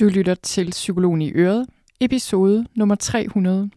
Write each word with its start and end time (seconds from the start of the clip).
Du 0.00 0.08
lytter 0.08 0.34
til 0.34 0.70
Psykologen 0.70 1.22
i 1.22 1.32
Øret, 1.34 1.66
episode 2.00 2.66
nummer 2.74 2.94
300. 2.94 3.70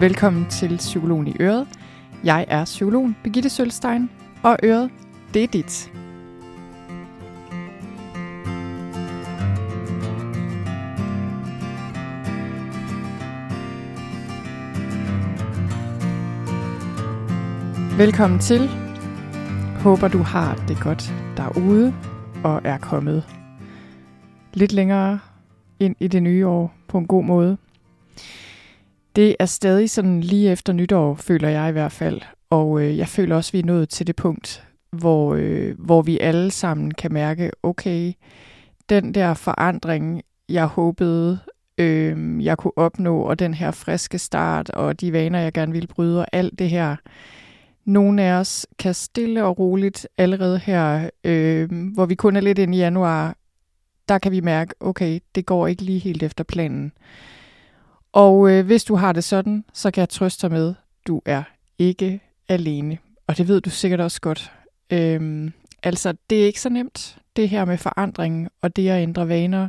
Velkommen 0.00 0.50
til 0.50 0.76
Psykologen 0.76 1.26
i 1.26 1.32
Øret. 1.40 1.68
Jeg 2.24 2.44
er 2.48 2.64
psykologen 2.64 3.16
Birgitte 3.22 3.50
Sølstein, 3.50 4.10
og 4.42 4.58
Øret, 4.64 4.90
det 5.34 5.44
er 5.44 5.48
dit. 5.48 5.92
Velkommen 17.98 18.38
til. 18.38 18.83
Håber 19.84 20.08
du 20.08 20.18
har 20.18 20.64
det 20.68 20.80
godt 20.80 21.14
derude 21.36 21.94
og 22.44 22.60
er 22.64 22.78
kommet 22.78 23.24
lidt 24.54 24.72
længere 24.72 25.18
ind 25.80 25.96
i 26.00 26.08
det 26.08 26.22
nye 26.22 26.46
år 26.46 26.74
på 26.88 26.98
en 26.98 27.06
god 27.06 27.24
måde. 27.24 27.56
Det 29.16 29.36
er 29.38 29.46
stadig 29.46 29.90
sådan 29.90 30.20
lige 30.20 30.50
efter 30.50 30.72
nytår, 30.72 31.14
føler 31.14 31.48
jeg 31.48 31.68
i 31.68 31.72
hvert 31.72 31.92
fald. 31.92 32.20
Og 32.50 32.82
øh, 32.82 32.98
jeg 32.98 33.08
føler 33.08 33.36
også, 33.36 33.50
at 33.50 33.52
vi 33.52 33.58
er 33.58 33.64
nået 33.64 33.88
til 33.88 34.06
det 34.06 34.16
punkt, 34.16 34.66
hvor, 34.92 35.34
øh, 35.34 35.74
hvor 35.78 36.02
vi 36.02 36.18
alle 36.18 36.50
sammen 36.50 36.90
kan 36.90 37.12
mærke, 37.12 37.50
okay, 37.62 38.12
den 38.88 39.14
der 39.14 39.34
forandring, 39.34 40.22
jeg 40.48 40.66
håbede, 40.66 41.38
øh, 41.78 42.44
jeg 42.44 42.58
kunne 42.58 42.78
opnå, 42.78 43.20
og 43.20 43.38
den 43.38 43.54
her 43.54 43.70
friske 43.70 44.18
start, 44.18 44.70
og 44.70 45.00
de 45.00 45.12
vaner, 45.12 45.38
jeg 45.38 45.52
gerne 45.52 45.72
ville 45.72 45.88
bryde, 45.88 46.20
og 46.20 46.26
alt 46.32 46.58
det 46.58 46.70
her, 46.70 46.96
nogle 47.84 48.22
af 48.22 48.32
os 48.32 48.66
kan 48.78 48.94
stille 48.94 49.44
og 49.44 49.58
roligt 49.58 50.08
allerede 50.18 50.58
her, 50.58 51.10
øh, 51.24 51.70
hvor 51.94 52.06
vi 52.06 52.14
kun 52.14 52.36
er 52.36 52.40
lidt 52.40 52.58
inde 52.58 52.76
i 52.76 52.80
januar, 52.80 53.36
der 54.08 54.18
kan 54.18 54.32
vi 54.32 54.40
mærke, 54.40 54.74
okay, 54.80 55.20
det 55.34 55.46
går 55.46 55.66
ikke 55.66 55.82
lige 55.82 55.98
helt 55.98 56.22
efter 56.22 56.44
planen. 56.44 56.92
Og 58.12 58.50
øh, 58.50 58.66
hvis 58.66 58.84
du 58.84 58.94
har 58.94 59.12
det 59.12 59.24
sådan, 59.24 59.64
så 59.72 59.90
kan 59.90 60.00
jeg 60.00 60.08
trøste 60.08 60.42
dig 60.42 60.50
med, 60.50 60.74
du 61.06 61.22
er 61.24 61.42
ikke 61.78 62.20
alene. 62.48 62.98
Og 63.26 63.38
det 63.38 63.48
ved 63.48 63.60
du 63.60 63.70
sikkert 63.70 64.00
også 64.00 64.20
godt. 64.20 64.52
Øh, 64.90 65.50
altså, 65.82 66.14
det 66.30 66.42
er 66.42 66.46
ikke 66.46 66.60
så 66.60 66.68
nemt, 66.68 67.18
det 67.36 67.48
her 67.48 67.64
med 67.64 67.78
forandring 67.78 68.48
og 68.62 68.76
det 68.76 68.88
at 68.88 69.02
ændre 69.02 69.28
vaner. 69.28 69.68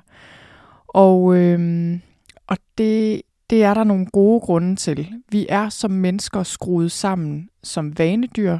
Og, 0.87 1.35
øh, 1.35 1.99
og 2.47 2.57
det, 2.77 3.21
det 3.49 3.63
er 3.63 3.73
der 3.73 3.83
nogle 3.83 4.05
gode 4.05 4.39
grunde 4.39 4.75
til. 4.75 5.13
Vi 5.31 5.45
er 5.49 5.69
som 5.69 5.91
mennesker 5.91 6.43
skruet 6.43 6.91
sammen 6.91 7.49
som 7.63 7.97
vanedyr, 7.97 8.57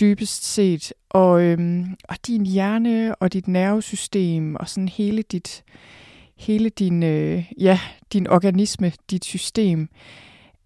dybest 0.00 0.44
set. 0.44 0.92
Og, 1.10 1.42
øhm, 1.42 1.96
og 2.08 2.16
din 2.26 2.46
hjerne 2.46 3.14
og 3.14 3.32
dit 3.32 3.48
nervesystem 3.48 4.56
og 4.56 4.68
sådan 4.68 4.88
hele 4.88 5.22
dit 5.22 5.64
hele 6.38 6.68
din, 6.68 7.02
øh, 7.02 7.52
ja, 7.58 7.80
din 8.12 8.26
organisme, 8.26 8.92
dit 9.10 9.24
system, 9.24 9.88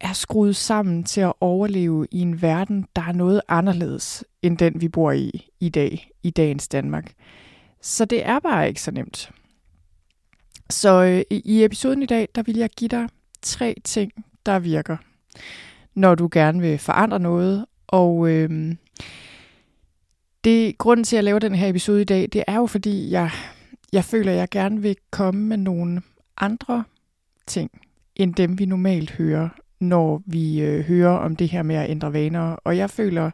er 0.01 0.13
skruet 0.13 0.57
sammen 0.57 1.05
til 1.05 1.21
at 1.21 1.33
overleve 1.41 2.07
i 2.11 2.21
en 2.21 2.43
verden, 2.43 2.87
der 2.97 3.03
er 3.03 3.13
noget 3.13 3.41
anderledes 3.49 4.25
end 4.43 4.59
den, 4.59 4.81
vi 4.81 4.89
bor 4.89 5.13
i 5.13 5.51
i 5.61 5.69
dag, 5.69 6.11
i 6.23 6.31
dagens 6.31 6.69
Danmark. 6.69 7.13
Så 7.81 8.05
det 8.05 8.27
er 8.27 8.39
bare 8.39 8.69
ikke 8.69 8.83
så 8.83 8.91
nemt. 8.91 9.31
Så 10.71 11.03
øh, 11.03 11.39
i 11.45 11.65
episoden 11.65 12.03
i 12.03 12.07
dag, 12.07 12.29
der 12.35 12.43
vil 12.43 12.57
jeg 12.57 12.71
give 12.71 12.89
dig 12.89 13.09
tre 13.43 13.75
ting, 13.85 14.13
der 14.47 14.59
virker, 14.59 14.97
når 15.95 16.15
du 16.15 16.29
gerne 16.33 16.61
vil 16.61 16.79
forandre 16.79 17.21
noget. 17.21 17.67
Og 17.87 18.29
øh, 18.29 18.75
det 20.45 20.79
grunden 20.79 21.05
til, 21.05 21.17
at 21.17 21.19
jeg 21.19 21.25
laver 21.25 21.39
den 21.39 21.55
her 21.55 21.69
episode 21.69 22.01
i 22.01 22.05
dag, 22.05 22.29
det 22.33 22.45
er 22.47 22.57
jo 22.57 22.67
fordi, 22.67 23.11
jeg, 23.11 23.31
jeg 23.93 24.05
føler, 24.05 24.33
at 24.33 24.39
jeg 24.39 24.49
gerne 24.49 24.83
vil 24.83 24.97
komme 25.11 25.45
med 25.45 25.57
nogle 25.57 26.03
andre 26.39 26.85
ting, 27.47 27.71
end 28.17 28.35
dem 28.35 28.59
vi 28.59 28.65
normalt 28.65 29.11
hører, 29.11 29.49
når 29.81 30.23
vi 30.27 30.61
øh, 30.61 30.85
hører 30.85 31.17
om 31.17 31.37
det 31.37 31.49
her 31.49 31.63
med 31.63 31.77
at 31.77 31.91
ændre 31.91 32.13
vaner. 32.13 32.57
Og 32.65 32.77
jeg 32.77 32.91
føler, 32.91 33.31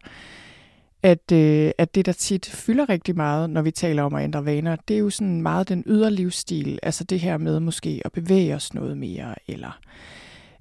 at, 1.03 1.33
øh, 1.33 1.71
at 1.79 1.95
det, 1.95 2.07
der 2.07 2.13
tit 2.13 2.47
fylder 2.47 2.89
rigtig 2.89 3.17
meget, 3.17 3.51
når 3.51 3.63
vi 3.63 3.71
taler 3.71 4.03
om 4.03 4.15
at 4.15 4.25
ændre 4.25 4.45
vaner, 4.45 4.77
det 4.89 4.95
er 4.95 5.01
jo 5.01 5.11
sådan 5.11 5.43
meget 5.43 5.69
den 5.69 5.83
ydre 5.87 6.11
livsstil. 6.11 6.79
Altså 6.83 7.05
det 7.05 7.21
her 7.21 7.37
med 7.37 7.61
måske 7.61 8.03
at 8.05 8.13
bevæge 8.13 8.55
os 8.55 8.75
noget 8.75 8.99
mere, 8.99 9.35
eller 9.49 9.81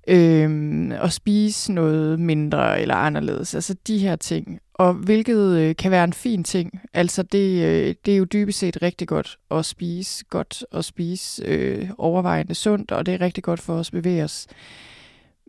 øh, 0.07 0.91
at 1.03 1.13
spise 1.13 1.73
noget 1.73 2.19
mindre 2.19 2.81
eller 2.81 2.95
anderledes. 2.95 3.55
Altså 3.55 3.75
de 3.87 3.97
her 3.97 4.15
ting. 4.15 4.59
Og 4.73 4.93
hvilket 4.93 5.57
øh, 5.57 5.75
kan 5.75 5.91
være 5.91 6.03
en 6.03 6.13
fin 6.13 6.43
ting. 6.43 6.81
Altså 6.93 7.23
det, 7.23 7.63
øh, 7.63 7.95
det 8.05 8.13
er 8.13 8.17
jo 8.17 8.25
dybest 8.25 8.59
set 8.59 8.81
rigtig 8.81 9.07
godt 9.07 9.37
at 9.51 9.65
spise 9.65 10.25
godt 10.29 10.63
og 10.71 10.83
spise 10.83 11.43
øh, 11.45 11.89
overvejende 11.97 12.55
sundt, 12.55 12.91
og 12.91 13.05
det 13.05 13.13
er 13.13 13.21
rigtig 13.21 13.43
godt 13.43 13.59
for 13.59 13.73
os 13.73 13.87
at 13.87 13.91
bevæge 13.91 14.23
os. 14.23 14.47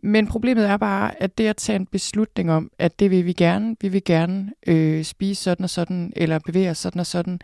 Men 0.03 0.27
problemet 0.27 0.65
er 0.69 0.77
bare, 0.77 1.21
at 1.21 1.37
det 1.37 1.47
at 1.47 1.57
tage 1.57 1.75
en 1.75 1.85
beslutning 1.85 2.51
om, 2.51 2.71
at 2.79 2.99
det 2.99 3.11
vil 3.11 3.25
vi 3.25 3.33
gerne, 3.33 3.75
vi 3.81 3.87
vil 3.87 4.03
gerne 4.03 4.53
øh, 4.67 5.03
spise 5.03 5.43
sådan 5.43 5.63
og 5.63 5.69
sådan, 5.69 6.13
eller 6.15 6.39
bevæge 6.39 6.69
os 6.69 6.77
sådan 6.77 6.99
og 6.99 7.05
sådan, 7.05 7.39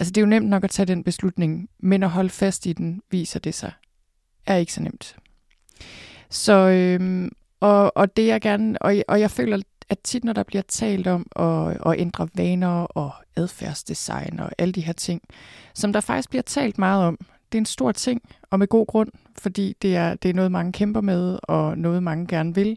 altså 0.00 0.12
det 0.12 0.16
er 0.16 0.22
jo 0.22 0.30
nemt 0.30 0.48
nok 0.48 0.64
at 0.64 0.70
tage 0.70 0.86
den 0.86 1.04
beslutning, 1.04 1.68
men 1.78 2.02
at 2.02 2.10
holde 2.10 2.30
fast 2.30 2.66
i 2.66 2.72
den, 2.72 3.02
viser 3.10 3.40
det 3.40 3.54
sig, 3.54 3.72
er 4.46 4.56
ikke 4.56 4.72
så 4.72 4.82
nemt. 4.82 5.16
Så, 6.30 6.52
øh, 6.52 7.30
og, 7.60 7.96
og 7.96 8.16
det 8.16 8.26
jeg 8.26 8.40
gerne, 8.40 8.82
og, 8.82 8.94
og 9.08 9.20
jeg 9.20 9.30
føler, 9.30 9.58
at 9.88 9.98
tit 9.98 10.24
når 10.24 10.32
der 10.32 10.42
bliver 10.42 10.62
talt 10.68 11.06
om 11.06 11.26
at, 11.36 11.76
at 11.86 12.00
ændre 12.00 12.28
vaner 12.34 12.68
og 12.68 13.12
adfærdsdesign 13.36 14.40
og 14.40 14.50
alle 14.58 14.72
de 14.72 14.80
her 14.80 14.92
ting, 14.92 15.22
som 15.74 15.92
der 15.92 16.00
faktisk 16.00 16.30
bliver 16.30 16.42
talt 16.42 16.78
meget 16.78 17.04
om, 17.04 17.18
det 17.52 17.58
er 17.58 17.62
en 17.62 17.66
stor 17.66 17.92
ting, 17.92 18.22
og 18.50 18.58
med 18.58 18.66
god 18.66 18.86
grund, 18.86 19.10
fordi 19.38 19.76
det 19.82 19.96
er, 19.96 20.14
det 20.14 20.28
er 20.28 20.34
noget, 20.34 20.52
mange 20.52 20.72
kæmper 20.72 21.00
med, 21.00 21.38
og 21.42 21.78
noget, 21.78 22.02
mange 22.02 22.26
gerne 22.26 22.54
vil. 22.54 22.76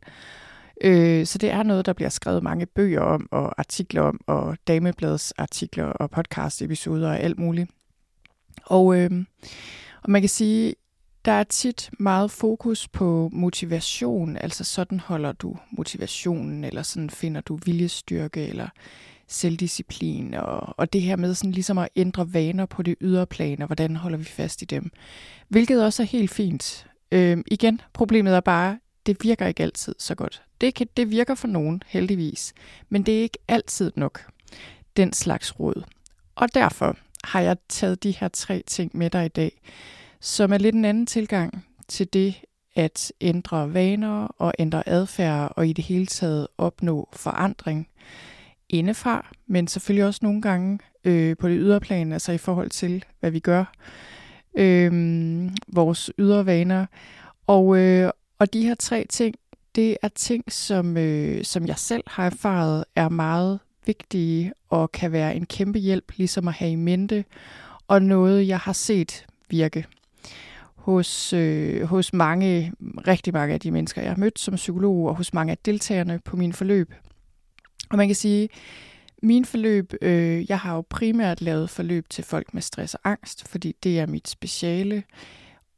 Øh, 0.83 1.25
så 1.25 1.37
det 1.37 1.51
er 1.51 1.63
noget, 1.63 1.85
der 1.85 1.93
bliver 1.93 2.09
skrevet 2.09 2.43
mange 2.43 2.65
bøger 2.65 3.01
om, 3.01 3.27
og 3.31 3.59
artikler 3.59 4.01
om, 4.01 4.21
og 4.27 4.57
damebladets 4.67 5.33
artikler 5.37 5.85
og 5.85 6.11
podcast-episoder 6.11 7.07
og 7.07 7.19
alt 7.19 7.39
muligt. 7.39 7.71
Og, 8.65 8.97
øh, 8.97 9.11
og 10.03 10.11
man 10.11 10.21
kan 10.21 10.29
sige, 10.29 10.75
der 11.25 11.31
er 11.31 11.43
tit 11.43 11.89
meget 11.99 12.31
fokus 12.31 12.87
på 12.87 13.29
motivation, 13.33 14.37
altså 14.37 14.63
sådan 14.63 14.99
holder 14.99 15.31
du 15.31 15.57
motivationen, 15.71 16.63
eller 16.63 16.81
sådan 16.81 17.09
finder 17.09 17.41
du 17.41 17.59
viljestyrke, 17.65 18.47
eller 18.47 18.67
selvdisciplin, 19.31 20.33
og, 20.33 20.79
og 20.79 20.93
det 20.93 21.01
her 21.01 21.15
med 21.15 21.33
sådan 21.33 21.51
ligesom 21.51 21.77
at 21.77 21.89
ændre 21.95 22.33
vaner 22.33 22.65
på 22.65 22.83
det 22.83 22.95
ydre 23.01 23.25
plan, 23.25 23.61
og 23.61 23.67
hvordan 23.67 23.95
holder 23.95 24.17
vi 24.17 24.23
fast 24.23 24.61
i 24.61 24.65
dem. 24.65 24.91
Hvilket 25.47 25.85
også 25.85 26.03
er 26.03 26.07
helt 26.07 26.31
fint. 26.31 26.87
Øhm, 27.11 27.43
igen, 27.47 27.81
problemet 27.93 28.35
er 28.35 28.39
bare, 28.39 28.79
det 29.05 29.17
virker 29.23 29.47
ikke 29.47 29.63
altid 29.63 29.95
så 29.99 30.15
godt. 30.15 30.43
Det, 30.61 30.75
kan, 30.75 30.87
det 30.97 31.11
virker 31.11 31.35
for 31.35 31.47
nogen, 31.47 31.83
heldigvis, 31.87 32.53
men 32.89 33.03
det 33.03 33.17
er 33.17 33.21
ikke 33.21 33.37
altid 33.47 33.91
nok, 33.95 34.31
den 34.97 35.13
slags 35.13 35.59
råd. 35.59 35.83
Og 36.35 36.53
derfor 36.53 36.97
har 37.23 37.41
jeg 37.41 37.57
taget 37.69 38.03
de 38.03 38.11
her 38.11 38.27
tre 38.27 38.63
ting 38.67 38.97
med 38.97 39.09
dig 39.09 39.25
i 39.25 39.29
dag, 39.29 39.61
som 40.19 40.53
er 40.53 40.57
lidt 40.57 40.75
en 40.75 40.85
anden 40.85 41.05
tilgang 41.05 41.65
til 41.87 42.13
det 42.13 42.35
at 42.75 43.13
ændre 43.21 43.73
vaner 43.73 44.27
og 44.27 44.53
ændre 44.59 44.89
adfærd 44.89 45.53
og 45.55 45.67
i 45.67 45.73
det 45.73 45.85
hele 45.85 46.05
taget 46.05 46.47
opnå 46.57 47.09
forandring 47.13 47.87
indefra, 48.71 49.27
men 49.47 49.67
selvfølgelig 49.67 50.05
også 50.05 50.19
nogle 50.23 50.41
gange 50.41 50.79
øh, 51.03 51.37
på 51.37 51.49
det 51.49 51.57
ydre 51.59 51.79
plan, 51.79 52.11
altså 52.11 52.31
i 52.31 52.37
forhold 52.37 52.69
til, 52.69 53.05
hvad 53.19 53.31
vi 53.31 53.39
gør, 53.39 53.73
øh, 54.57 54.91
vores 55.67 56.11
ydre 56.19 56.45
vaner. 56.45 56.85
Og, 57.47 57.77
øh, 57.77 58.11
og 58.39 58.53
de 58.53 58.65
her 58.65 58.75
tre 58.75 59.05
ting, 59.09 59.35
det 59.75 59.97
er 60.01 60.07
ting, 60.07 60.51
som, 60.51 60.97
øh, 60.97 61.43
som 61.43 61.67
jeg 61.67 61.77
selv 61.77 62.03
har 62.07 62.25
erfaret 62.25 62.85
er 62.95 63.09
meget 63.09 63.59
vigtige 63.85 64.53
og 64.69 64.91
kan 64.91 65.11
være 65.11 65.35
en 65.35 65.45
kæmpe 65.45 65.79
hjælp, 65.79 66.11
ligesom 66.17 66.47
at 66.47 66.53
have 66.53 66.71
i 66.71 66.75
mente, 66.75 67.25
og 67.87 68.01
noget, 68.01 68.47
jeg 68.47 68.59
har 68.59 68.73
set 68.73 69.25
virke 69.49 69.85
hos, 70.75 71.33
øh, 71.33 71.83
hos 71.83 72.13
mange, 72.13 72.73
rigtig 73.07 73.33
mange 73.33 73.53
af 73.53 73.59
de 73.59 73.71
mennesker, 73.71 74.01
jeg 74.01 74.11
har 74.11 74.17
mødt 74.17 74.39
som 74.39 74.55
psykolog, 74.55 75.07
og 75.07 75.15
hos 75.15 75.33
mange 75.33 75.51
af 75.51 75.57
deltagerne 75.57 76.19
på 76.25 76.35
min 76.35 76.53
forløb. 76.53 76.93
Og 77.91 77.97
man 77.97 78.07
kan 78.07 78.15
sige, 78.15 78.49
min 79.23 79.45
forløb, 79.45 79.93
øh, 80.01 80.49
jeg 80.49 80.59
har 80.59 80.75
jo 80.75 80.83
primært 80.89 81.41
lavet 81.41 81.69
forløb 81.69 82.09
til 82.09 82.23
folk 82.23 82.53
med 82.53 82.61
stress 82.61 82.93
og 82.93 83.01
angst, 83.03 83.47
fordi 83.47 83.75
det 83.83 83.99
er 83.99 84.05
mit 84.05 84.27
speciale. 84.27 85.03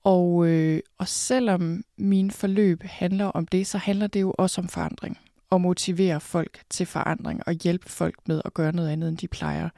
Og, 0.04 0.48
øh, 0.48 0.80
og 0.98 1.07
selvom 1.07 1.83
min 1.98 2.31
forløb 2.31 2.83
handler 2.83 3.25
om 3.25 3.48
det, 3.48 3.68
så 3.68 3.77
handler 3.77 4.07
det 4.07 4.21
jo 4.21 4.33
også 4.38 4.62
om 4.62 4.68
forandring. 4.68 5.19
Og 5.50 5.62
motivere 5.62 6.19
folk 6.19 6.62
til 6.69 6.86
forandring 6.86 7.42
og 7.48 7.54
hjælpe 7.54 7.89
folk 7.89 8.15
med 8.27 8.42
at 8.45 8.54
gøre 8.54 8.71
noget 8.71 8.89
andet, 8.89 9.10
end 9.10 9.18
de 9.18 9.27
plejer 9.27 9.69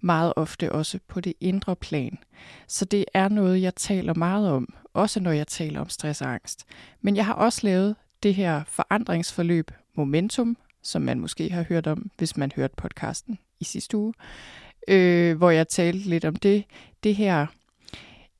meget 0.00 0.32
ofte 0.36 0.72
også 0.72 0.98
på 1.08 1.20
det 1.20 1.32
indre 1.40 1.76
plan. 1.76 2.18
Så 2.68 2.84
det 2.84 3.04
er 3.14 3.28
noget, 3.28 3.62
jeg 3.62 3.74
taler 3.74 4.14
meget 4.14 4.50
om, 4.50 4.74
også 4.94 5.20
når 5.20 5.32
jeg 5.32 5.46
taler 5.46 5.80
om 5.80 5.88
stress 5.88 6.22
og 6.22 6.32
angst. 6.32 6.64
Men 7.00 7.16
jeg 7.16 7.26
har 7.26 7.34
også 7.34 7.60
lavet 7.62 7.96
det 8.22 8.34
her 8.34 8.62
forandringsforløb 8.66 9.70
Momentum, 9.94 10.56
som 10.86 11.02
man 11.02 11.20
måske 11.20 11.50
har 11.50 11.62
hørt 11.62 11.86
om, 11.86 12.10
hvis 12.18 12.36
man 12.36 12.52
hørte 12.56 12.74
podcasten 12.76 13.38
i 13.60 13.64
sidste 13.64 13.96
uge. 13.96 14.14
øh, 14.88 15.36
hvor 15.36 15.50
jeg 15.50 15.68
talte 15.68 15.98
lidt 16.08 16.24
om 16.24 16.36
det. 16.36 16.64
Det 17.04 17.14
her, 17.16 17.46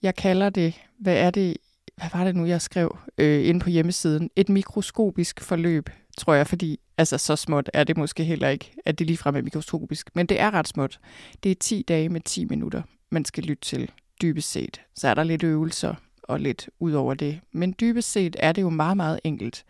jeg 0.02 0.14
kalder 0.14 0.50
det, 0.50 0.74
hvad 0.98 1.16
er 1.16 1.30
det, 1.30 1.56
hvad 1.96 2.08
var 2.14 2.24
det 2.24 2.36
nu, 2.36 2.44
jeg 2.46 2.60
skrev 2.62 2.98
øh, 3.18 3.48
inde 3.48 3.60
på 3.60 3.70
hjemmesiden? 3.70 4.30
Et 4.36 4.48
mikroskopisk 4.48 5.40
forløb, 5.40 5.90
tror 6.18 6.34
jeg, 6.34 6.46
fordi 6.46 6.80
altså 6.98 7.18
så 7.18 7.36
småt 7.36 7.70
er 7.74 7.84
det 7.84 7.96
måske 7.96 8.24
heller 8.24 8.48
ikke, 8.48 8.72
at 8.84 8.98
det 8.98 9.06
ligefrem 9.06 9.36
er 9.36 9.42
mikroskopisk, 9.42 10.10
men 10.14 10.26
det 10.26 10.40
er 10.40 10.50
ret 10.50 10.68
småt. 10.68 10.98
Det 11.42 11.50
er 11.50 11.54
10 11.60 11.84
dage 11.88 12.08
med 12.08 12.20
10 12.20 12.44
minutter, 12.44 12.82
man 13.10 13.24
skal 13.24 13.44
lytte 13.44 13.62
til 13.62 13.90
dybest 14.22 14.50
set. 14.50 14.80
Så 14.94 15.08
er 15.08 15.14
der 15.14 15.24
lidt 15.24 15.42
øvelser 15.42 15.94
og 16.22 16.40
lidt 16.40 16.68
ud 16.80 16.92
over 16.92 17.14
det. 17.14 17.40
Men 17.52 17.74
dybest 17.80 18.12
set 18.12 18.36
er 18.38 18.52
det 18.52 18.62
jo 18.62 18.70
meget, 18.70 18.96
meget 18.96 19.20
enkelt. 19.24 19.64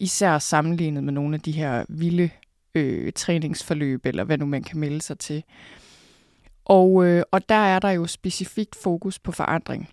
Især 0.00 0.38
sammenlignet 0.38 1.04
med 1.04 1.12
nogle 1.12 1.34
af 1.34 1.40
de 1.40 1.52
her 1.52 1.84
vilde 1.88 2.30
øh, 2.74 3.12
træningsforløb, 3.12 4.06
eller 4.06 4.24
hvad 4.24 4.38
nu 4.38 4.46
man 4.46 4.62
kan 4.62 4.78
melde 4.78 5.02
sig 5.02 5.18
til. 5.18 5.44
Og, 6.64 7.06
øh, 7.06 7.22
og 7.30 7.48
der 7.48 7.54
er 7.54 7.78
der 7.78 7.90
jo 7.90 8.06
specifikt 8.06 8.76
fokus 8.76 9.18
på 9.18 9.32
forandring. 9.32 9.88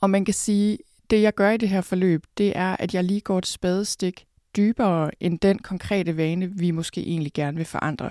Og 0.00 0.10
man 0.10 0.24
kan 0.24 0.34
sige, 0.34 0.78
det 1.10 1.22
jeg 1.22 1.34
gør 1.34 1.50
i 1.50 1.56
det 1.56 1.68
her 1.68 1.80
forløb, 1.80 2.24
det 2.38 2.56
er, 2.56 2.76
at 2.78 2.94
jeg 2.94 3.04
lige 3.04 3.20
går 3.20 3.38
et 3.38 3.46
spadestik 3.46 4.26
dybere 4.56 5.10
end 5.20 5.38
den 5.38 5.58
konkrete 5.58 6.16
vane, 6.16 6.50
vi 6.50 6.70
måske 6.70 7.00
egentlig 7.00 7.32
gerne 7.32 7.56
vil 7.56 7.66
forandre. 7.66 8.10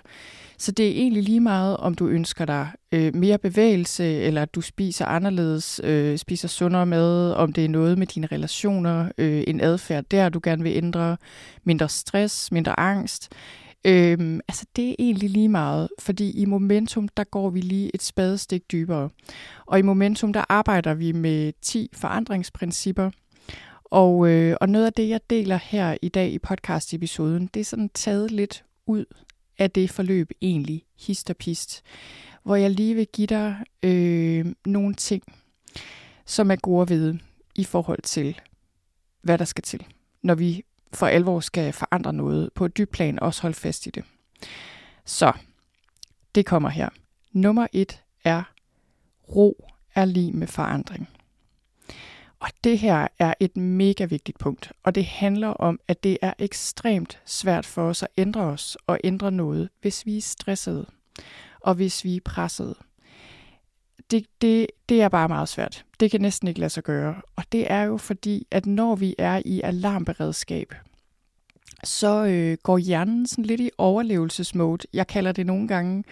Så 0.57 0.71
det 0.71 0.88
er 0.88 0.91
egentlig 0.91 1.23
lige 1.23 1.39
meget, 1.39 1.77
om 1.77 1.95
du 1.95 2.07
ønsker 2.07 2.45
dig 2.45 2.69
øh, 2.91 3.15
mere 3.15 3.38
bevægelse, 3.38 4.05
eller 4.05 4.45
du 4.45 4.61
spiser 4.61 5.05
anderledes, 5.05 5.81
øh, 5.83 6.17
spiser 6.17 6.47
sundere 6.47 6.85
mad, 6.85 7.33
om 7.33 7.53
det 7.53 7.65
er 7.65 7.69
noget 7.69 7.97
med 7.97 8.07
dine 8.07 8.27
relationer, 8.27 9.11
øh, 9.17 9.43
en 9.47 9.61
adfærd 9.61 10.03
der, 10.11 10.29
du 10.29 10.39
gerne 10.43 10.63
vil 10.63 10.75
ændre, 10.75 11.17
mindre 11.63 11.89
stress, 11.89 12.51
mindre 12.51 12.79
angst. 12.79 13.29
Øhm, 13.85 14.39
altså 14.47 14.65
det 14.75 14.89
er 14.89 14.95
egentlig 14.99 15.29
lige 15.29 15.49
meget, 15.49 15.89
fordi 15.99 16.31
i 16.41 16.45
Momentum, 16.45 17.07
der 17.07 17.23
går 17.23 17.49
vi 17.49 17.61
lige 17.61 17.91
et 17.93 18.03
spadestik 18.03 18.71
dybere. 18.71 19.09
Og 19.65 19.79
i 19.79 19.81
Momentum, 19.81 20.33
der 20.33 20.43
arbejder 20.49 20.93
vi 20.93 21.11
med 21.11 21.53
10 21.61 21.89
forandringsprincipper, 21.93 23.11
og, 23.91 24.29
øh, 24.29 24.57
og 24.61 24.69
noget 24.69 24.85
af 24.85 24.93
det, 24.93 25.09
jeg 25.09 25.21
deler 25.29 25.59
her 25.63 25.97
i 26.01 26.09
dag 26.09 26.31
i 26.31 26.39
podcast-episoden, 26.39 27.47
det 27.53 27.59
er 27.59 27.63
sådan 27.63 27.89
taget 27.89 28.31
lidt 28.31 28.63
ud 28.85 29.05
af 29.57 29.71
det 29.71 29.89
forløb 29.89 30.31
egentlig, 30.41 30.83
hist 30.99 31.29
og 31.29 31.38
pist, 31.38 31.83
hvor 32.43 32.55
jeg 32.55 32.71
lige 32.71 32.95
vil 32.95 33.07
give 33.13 33.27
dig 33.27 33.55
øh, 33.83 34.45
nogle 34.65 34.93
ting, 34.93 35.23
som 36.25 36.51
er 36.51 36.55
gode 36.55 36.81
at 36.81 36.89
vide 36.89 37.19
i 37.55 37.63
forhold 37.63 38.01
til, 38.01 38.41
hvad 39.21 39.38
der 39.38 39.45
skal 39.45 39.63
til, 39.63 39.85
når 40.21 40.35
vi 40.35 40.63
for 40.93 41.07
alvor 41.07 41.39
skal 41.39 41.73
forandre 41.73 42.13
noget 42.13 42.49
på 42.55 42.65
et 42.65 42.77
dybt 42.77 42.91
plan, 42.91 43.19
også 43.19 43.41
holde 43.41 43.55
fast 43.55 43.88
i 43.88 43.89
det. 43.89 44.03
Så, 45.05 45.33
det 46.35 46.45
kommer 46.45 46.69
her. 46.69 46.89
Nummer 47.31 47.67
et 47.73 48.03
er, 48.23 48.43
ro 49.35 49.67
er 49.95 50.05
lige 50.05 50.31
med 50.31 50.47
forandring. 50.47 51.09
Og 52.41 52.49
det 52.63 52.79
her 52.79 53.07
er 53.19 53.33
et 53.39 53.57
mega 53.57 54.05
vigtigt 54.05 54.39
punkt, 54.39 54.71
og 54.83 54.95
det 54.95 55.05
handler 55.05 55.47
om, 55.47 55.79
at 55.88 56.03
det 56.03 56.17
er 56.21 56.33
ekstremt 56.39 57.21
svært 57.25 57.65
for 57.65 57.81
os 57.81 58.03
at 58.03 58.09
ændre 58.17 58.41
os 58.41 58.77
og 58.88 58.99
ændre 59.03 59.31
noget, 59.31 59.69
hvis 59.81 60.05
vi 60.05 60.17
er 60.17 60.21
stressede 60.21 60.85
og 61.61 61.75
hvis 61.75 62.03
vi 62.03 62.15
er 62.15 62.21
pressede. 62.25 62.75
Det, 64.11 64.25
det, 64.41 64.67
det 64.89 65.01
er 65.01 65.09
bare 65.09 65.27
meget 65.27 65.49
svært. 65.49 65.85
Det 65.99 66.11
kan 66.11 66.21
næsten 66.21 66.47
ikke 66.47 66.59
lade 66.59 66.69
sig 66.69 66.83
gøre. 66.83 67.21
Og 67.35 67.43
det 67.51 67.71
er 67.71 67.83
jo 67.83 67.97
fordi, 67.97 68.47
at 68.51 68.65
når 68.65 68.95
vi 68.95 69.15
er 69.17 69.41
i 69.45 69.61
alarmberedskab, 69.61 70.73
så 71.83 72.25
øh, 72.25 72.57
går 72.63 72.77
hjernen 72.77 73.27
sådan 73.27 73.45
lidt 73.45 73.61
i 73.61 73.69
overlevelsesmode. 73.77 74.88
Jeg 74.93 75.07
kalder 75.07 75.31
det 75.31 75.45
nogle 75.45 75.67
gange 75.67 76.03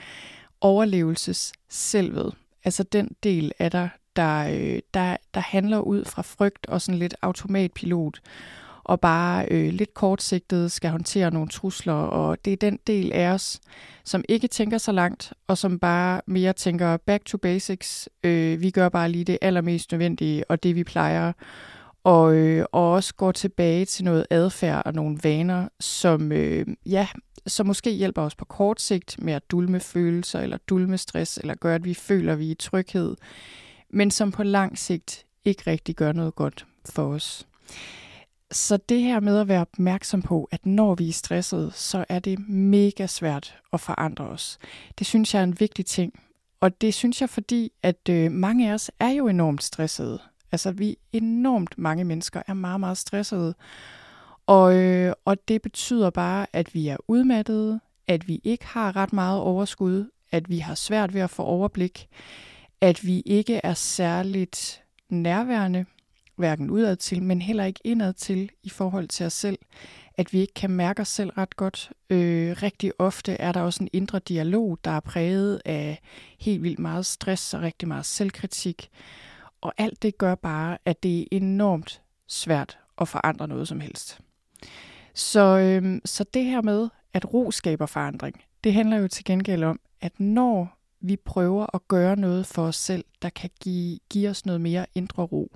overlevelsesselvet. 0.62 2.36
Altså 2.64 2.84
den 2.84 3.16
del 3.24 3.52
af 3.60 3.72
dig, 3.72 3.90
der, 4.20 4.48
øh, 4.50 4.80
der, 4.94 5.18
der 5.34 5.40
handler 5.40 5.80
ud 5.80 6.06
fra 6.06 6.22
frygt 6.22 6.66
og 6.66 6.82
sådan 6.82 7.00
lidt 7.00 7.16
automatpilot, 7.22 8.20
og 8.84 9.00
bare 9.00 9.46
øh, 9.52 9.74
lidt 9.74 9.94
kortsigtet 9.94 10.72
skal 10.72 10.90
håndtere 10.90 11.32
nogle 11.32 11.50
trusler, 11.50 11.94
og 11.94 12.46
det 12.46 12.54
er 12.54 12.58
den 12.58 12.80
del 12.88 13.12
af 13.14 13.28
os, 13.28 13.60
som 14.06 14.24
ikke 14.30 14.48
tænker 14.48 14.78
så 14.78 14.92
langt, 14.92 15.34
og 15.48 15.58
som 15.58 15.80
bare 15.80 16.22
mere 16.26 16.54
tænker 16.54 16.98
back 16.98 17.26
to 17.26 17.38
basics. 17.38 18.10
Øh, 18.24 18.62
vi 18.62 18.72
gør 18.72 18.90
bare 18.90 19.10
lige 19.10 19.24
det 19.24 19.38
allermest 19.42 19.92
nødvendige, 19.92 20.52
og 20.52 20.64
det 20.64 20.76
vi 20.76 20.84
plejer, 20.84 21.34
og, 22.04 22.36
øh, 22.36 22.66
og 22.72 22.92
også 22.92 23.16
går 23.16 23.32
tilbage 23.32 23.86
til 23.86 24.06
noget 24.06 24.26
adfærd 24.30 24.82
og 24.86 24.94
nogle 24.94 25.18
vaner, 25.24 25.68
som, 25.80 26.32
øh, 26.32 26.66
ja, 26.86 27.08
som 27.48 27.68
måske 27.68 27.92
hjælper 27.92 28.22
os 28.22 28.36
på 28.36 28.46
kort 28.46 28.82
sigt 28.82 29.24
med 29.24 29.34
at 29.34 29.52
dulme 29.52 29.80
følelser, 29.80 30.40
eller 30.40 30.58
dulme 30.70 30.98
stress, 30.98 31.38
eller 31.38 31.56
gør, 31.56 31.76
at 31.76 31.86
vi 31.86 31.94
føler, 31.94 32.34
at 32.34 32.40
vi 32.40 32.48
er 32.48 32.52
i 32.52 32.56
tryghed, 32.56 33.16
men 33.90 34.12
som 34.12 34.32
på 34.32 34.44
lang 34.44 34.78
sigt 34.78 35.26
ikke 35.46 35.64
rigtig 35.68 35.96
gør 35.96 36.12
noget 36.12 36.36
godt 36.36 36.66
for 36.90 37.14
os. 37.14 37.48
Så 38.52 38.78
det 38.78 39.02
her 39.02 39.20
med 39.20 39.40
at 39.40 39.48
være 39.48 39.62
opmærksom 39.62 40.22
på, 40.22 40.48
at 40.52 40.66
når 40.66 40.96
vi 40.96 41.10
er 41.10 41.14
stressede, 41.14 41.72
så 41.74 42.06
er 42.10 42.20
det 42.20 42.50
mega 42.50 43.08
svært 43.08 43.58
at 43.74 43.80
forandre 43.80 44.28
os. 44.28 44.60
Det 45.00 45.08
synes 45.08 45.34
jeg 45.34 45.40
er 45.40 45.44
en 45.44 45.60
vigtig 45.60 45.86
ting. 45.86 46.14
Og 46.60 46.82
det 46.82 46.94
synes 46.94 47.22
jeg, 47.22 47.30
fordi 47.30 47.72
at 47.84 48.10
øh, 48.10 48.32
mange 48.32 48.70
af 48.70 48.74
os 48.74 48.92
er 49.00 49.10
jo 49.10 49.28
enormt 49.28 49.64
stressede. 49.64 50.20
Altså 50.52 50.72
vi 50.72 50.98
enormt 51.14 51.78
mange 51.78 52.04
mennesker 52.04 52.42
er 52.48 52.54
meget, 52.54 52.80
meget 52.80 52.98
stressede. 52.98 53.56
Og, 54.46 54.76
øh, 54.76 55.14
og 55.26 55.48
det 55.48 55.62
betyder 55.62 56.10
bare, 56.10 56.48
at 56.54 56.74
vi 56.74 56.88
er 56.88 56.98
udmattede, 57.08 57.80
at 58.08 58.28
vi 58.28 58.42
ikke 58.44 58.66
har 58.66 58.96
ret 58.96 59.14
meget 59.14 59.40
overskud, 59.40 60.10
at 60.32 60.50
vi 60.50 60.58
har 60.58 60.76
svært 60.76 61.14
ved 61.14 61.22
at 61.22 61.30
få 61.30 61.44
overblik, 61.44 62.08
at 62.82 63.06
vi 63.06 63.20
ikke 63.26 63.62
er 63.64 63.74
særligt 63.74 64.84
nærværende, 65.10 65.86
hverken 66.36 66.70
udad 66.70 66.96
til, 66.96 67.24
men 67.24 67.42
heller 67.42 67.66
ikke 67.66 67.80
indad 67.84 68.14
til 68.14 68.50
i 68.64 68.70
forhold 68.70 69.08
til 69.08 69.26
os 69.26 69.34
selv. 69.34 69.60
At 70.14 70.34
vi 70.34 70.40
ikke 70.40 70.54
kan 70.54 70.70
mærke 70.70 71.02
os 71.02 71.08
selv 71.08 71.30
ret 71.30 71.56
godt. 71.56 71.92
Øh, 72.10 72.56
rigtig 72.64 72.92
ofte 73.00 73.34
er 73.34 73.52
der 73.52 73.62
også 73.62 73.84
en 73.84 73.90
indre 73.94 74.20
dialog, 74.20 74.78
der 74.84 74.92
er 74.92 75.00
præget 75.00 75.62
af 75.66 76.00
helt 76.40 76.64
vildt 76.64 76.80
meget 76.80 77.06
stress 77.06 77.54
og 77.54 77.62
rigtig 77.62 77.88
meget 77.88 78.06
selvkritik. 78.06 78.90
Og 79.62 79.74
alt 79.78 80.02
det 80.02 80.18
gør 80.18 80.36
bare, 80.36 80.78
at 80.86 81.04
det 81.04 81.22
er 81.22 81.26
enormt 81.32 82.02
svært 82.28 82.80
at 83.02 83.08
forandre 83.08 83.48
noget 83.48 83.68
som 83.68 83.80
helst. 83.80 84.20
Så, 85.14 85.58
øh, 85.58 86.02
så 86.06 86.24
det 86.24 86.46
her 86.46 86.62
med, 86.62 86.90
at 87.14 87.34
ro 87.34 87.52
skaber 87.52 87.86
forandring, 87.86 88.44
det 88.64 88.74
handler 88.74 88.98
jo 88.98 89.08
til 89.08 89.26
gengæld 89.26 89.64
om, 89.64 89.80
at 90.02 90.20
når 90.20 90.79
vi 91.02 91.16
prøver 91.16 91.76
at 91.76 91.88
gøre 91.88 92.16
noget 92.16 92.46
for 92.46 92.64
os 92.64 92.76
selv, 92.76 93.06
der 93.22 93.30
kan 93.30 93.50
give, 93.60 94.00
give 94.10 94.30
os 94.30 94.46
noget 94.46 94.62
mere 94.62 94.86
indre 94.96 95.24
ro. 95.24 95.52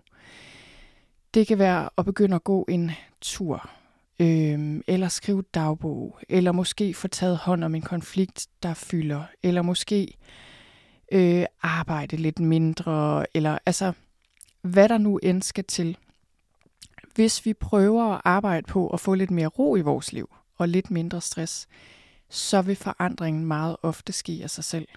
Det 1.33 1.47
kan 1.47 1.59
være 1.59 1.89
at 1.97 2.05
begynde 2.05 2.35
at 2.35 2.43
gå 2.43 2.65
en 2.69 2.91
tur, 3.21 3.69
øh, 4.19 4.81
eller 4.87 5.07
skrive 5.07 5.43
dagbog, 5.53 6.19
eller 6.29 6.51
måske 6.51 6.93
få 6.93 7.07
taget 7.07 7.37
hånd 7.37 7.63
om 7.63 7.75
en 7.75 7.81
konflikt, 7.81 8.47
der 8.63 8.73
fylder, 8.73 9.23
eller 9.43 9.61
måske 9.61 10.17
øh, 11.11 11.45
arbejde 11.61 12.17
lidt 12.17 12.39
mindre, 12.39 13.25
eller 13.33 13.57
altså 13.65 13.93
hvad 14.61 14.89
der 14.89 14.97
nu 14.97 15.17
end 15.17 15.41
skal 15.41 15.63
til. 15.63 15.97
Hvis 17.15 17.45
vi 17.45 17.53
prøver 17.53 18.13
at 18.13 18.21
arbejde 18.23 18.67
på 18.67 18.87
at 18.87 18.99
få 18.99 19.13
lidt 19.13 19.31
mere 19.31 19.47
ro 19.47 19.75
i 19.75 19.81
vores 19.81 20.13
liv, 20.13 20.29
og 20.57 20.67
lidt 20.67 20.91
mindre 20.91 21.21
stress, 21.21 21.67
så 22.29 22.61
vil 22.61 22.75
forandringen 22.75 23.45
meget 23.45 23.77
ofte 23.81 24.13
ske 24.13 24.39
af 24.43 24.49
sig 24.49 24.63
selv. 24.63 24.87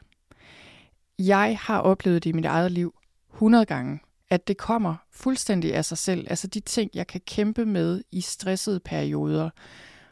Jeg 1.19 1.59
har 1.61 1.81
oplevet 1.81 2.25
det 2.25 2.31
i 2.31 2.33
mit 2.33 2.45
eget 2.45 2.73
liv 2.73 2.95
100 3.35 3.65
gange, 3.65 4.01
at 4.31 4.49
det 4.49 4.57
kommer 4.57 4.95
fuldstændig 5.11 5.75
af 5.75 5.85
sig 5.85 5.99
selv. 5.99 6.27
Altså 6.31 6.47
de 6.47 6.61
ting, 6.61 6.91
jeg 6.95 7.07
kan 7.07 7.21
kæmpe 7.27 7.67
med 7.67 8.03
i 8.13 8.21
stressede 8.21 8.81
perioder, 8.81 9.51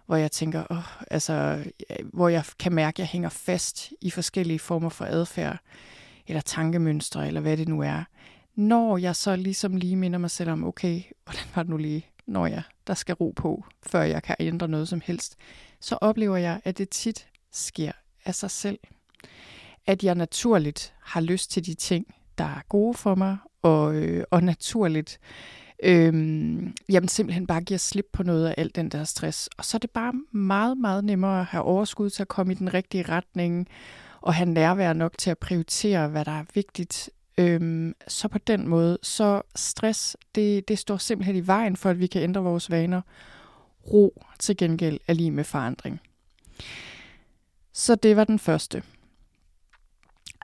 hvor 0.07 0.17
jeg 0.17 0.33
tænker, 0.33 0.65
åh, 0.71 1.03
altså, 1.11 1.65
hvor 2.13 2.29
jeg 2.29 2.45
kan 2.59 2.73
mærke, 2.73 2.95
at 2.95 2.99
jeg 2.99 3.07
hænger 3.07 3.29
fast 3.29 3.93
i 4.01 4.11
forskellige 4.11 4.59
former 4.59 4.89
for 4.89 5.05
adfærd, 5.05 5.59
eller 6.27 6.41
tankemønstre, 6.41 7.27
eller 7.27 7.41
hvad 7.41 7.57
det 7.57 7.69
nu 7.69 7.81
er. 7.81 8.05
Når 8.55 8.99
jeg 8.99 9.17
så 9.17 9.37
ligesom 9.37 9.77
lige 9.77 9.97
minder 9.97 10.19
mig 10.19 10.31
selv 10.31 10.51
om, 10.51 10.65
okay, 10.65 11.03
hvordan 11.25 11.45
var 11.55 11.63
det 11.63 11.71
nu 11.71 11.77
lige, 11.77 12.07
når 12.27 12.47
jeg, 12.47 12.63
der 12.87 12.95
skal 12.95 13.15
ro 13.15 13.33
på, 13.37 13.65
før 13.83 14.03
jeg 14.03 14.23
kan 14.23 14.37
ændre 14.41 14.69
noget 14.69 14.89
som 14.89 15.01
helst, 15.05 15.37
så 15.81 15.99
oplever 16.01 16.37
jeg, 16.37 16.61
at 16.65 16.79
det 16.79 16.89
tit 16.89 17.27
sker 17.51 17.93
af 18.25 18.35
sig 18.35 18.51
selv 18.51 18.79
at 19.87 20.05
jeg 20.05 20.15
naturligt 20.15 20.95
har 21.01 21.21
lyst 21.21 21.51
til 21.51 21.67
de 21.67 21.75
ting, 21.75 22.15
der 22.39 22.45
er 22.45 22.61
gode 22.69 22.95
for 22.95 23.15
mig, 23.15 23.37
og, 23.63 23.95
øh, 23.95 24.25
og 24.31 24.43
naturligt 24.43 25.21
øh, 25.83 26.13
jamen 26.89 27.09
simpelthen 27.09 27.47
bare 27.47 27.61
giver 27.61 27.79
slip 27.79 28.07
på 28.13 28.23
noget 28.23 28.49
af 28.49 28.55
alt 28.57 28.77
den 28.77 28.89
der 28.89 29.05
stress. 29.05 29.49
Og 29.57 29.65
så 29.65 29.77
er 29.77 29.79
det 29.79 29.91
bare 29.91 30.13
meget, 30.33 30.79
meget 30.79 31.05
nemmere 31.05 31.41
at 31.41 31.47
have 31.47 31.65
overskud 31.65 32.11
til 32.11 32.23
at 32.23 32.29
komme 32.29 32.53
i 32.53 32.57
den 32.57 32.75
rigtige 32.75 33.03
retning, 33.09 33.69
og 34.21 34.35
have 34.35 34.51
nærvær 34.51 34.93
nok 34.93 35.19
til 35.19 35.31
at 35.31 35.39
prioritere, 35.39 36.09
hvad 36.09 36.25
der 36.25 36.33
er 36.33 36.45
vigtigt. 36.55 37.11
Øhm, 37.39 37.95
så 38.09 38.29
på 38.29 38.39
den 38.39 38.69
måde, 38.69 38.99
så 39.03 39.43
stress, 39.57 40.17
det, 40.35 40.69
det 40.69 40.79
står 40.79 40.97
simpelthen 40.97 41.37
i 41.37 41.47
vejen 41.47 41.77
for, 41.77 41.91
at 41.91 42.01
vi 42.01 42.07
kan 42.07 42.23
ændre 42.23 42.43
vores 42.43 42.71
vaner. 42.71 43.01
Ro 43.93 44.23
til 44.39 44.57
gengæld 44.57 45.01
er 45.09 45.13
lige 45.13 45.31
med 45.31 45.45
forandring. 45.45 46.01
Så 47.73 47.95
det 47.95 48.17
var 48.17 48.25
den 48.25 48.39
første 48.39 48.83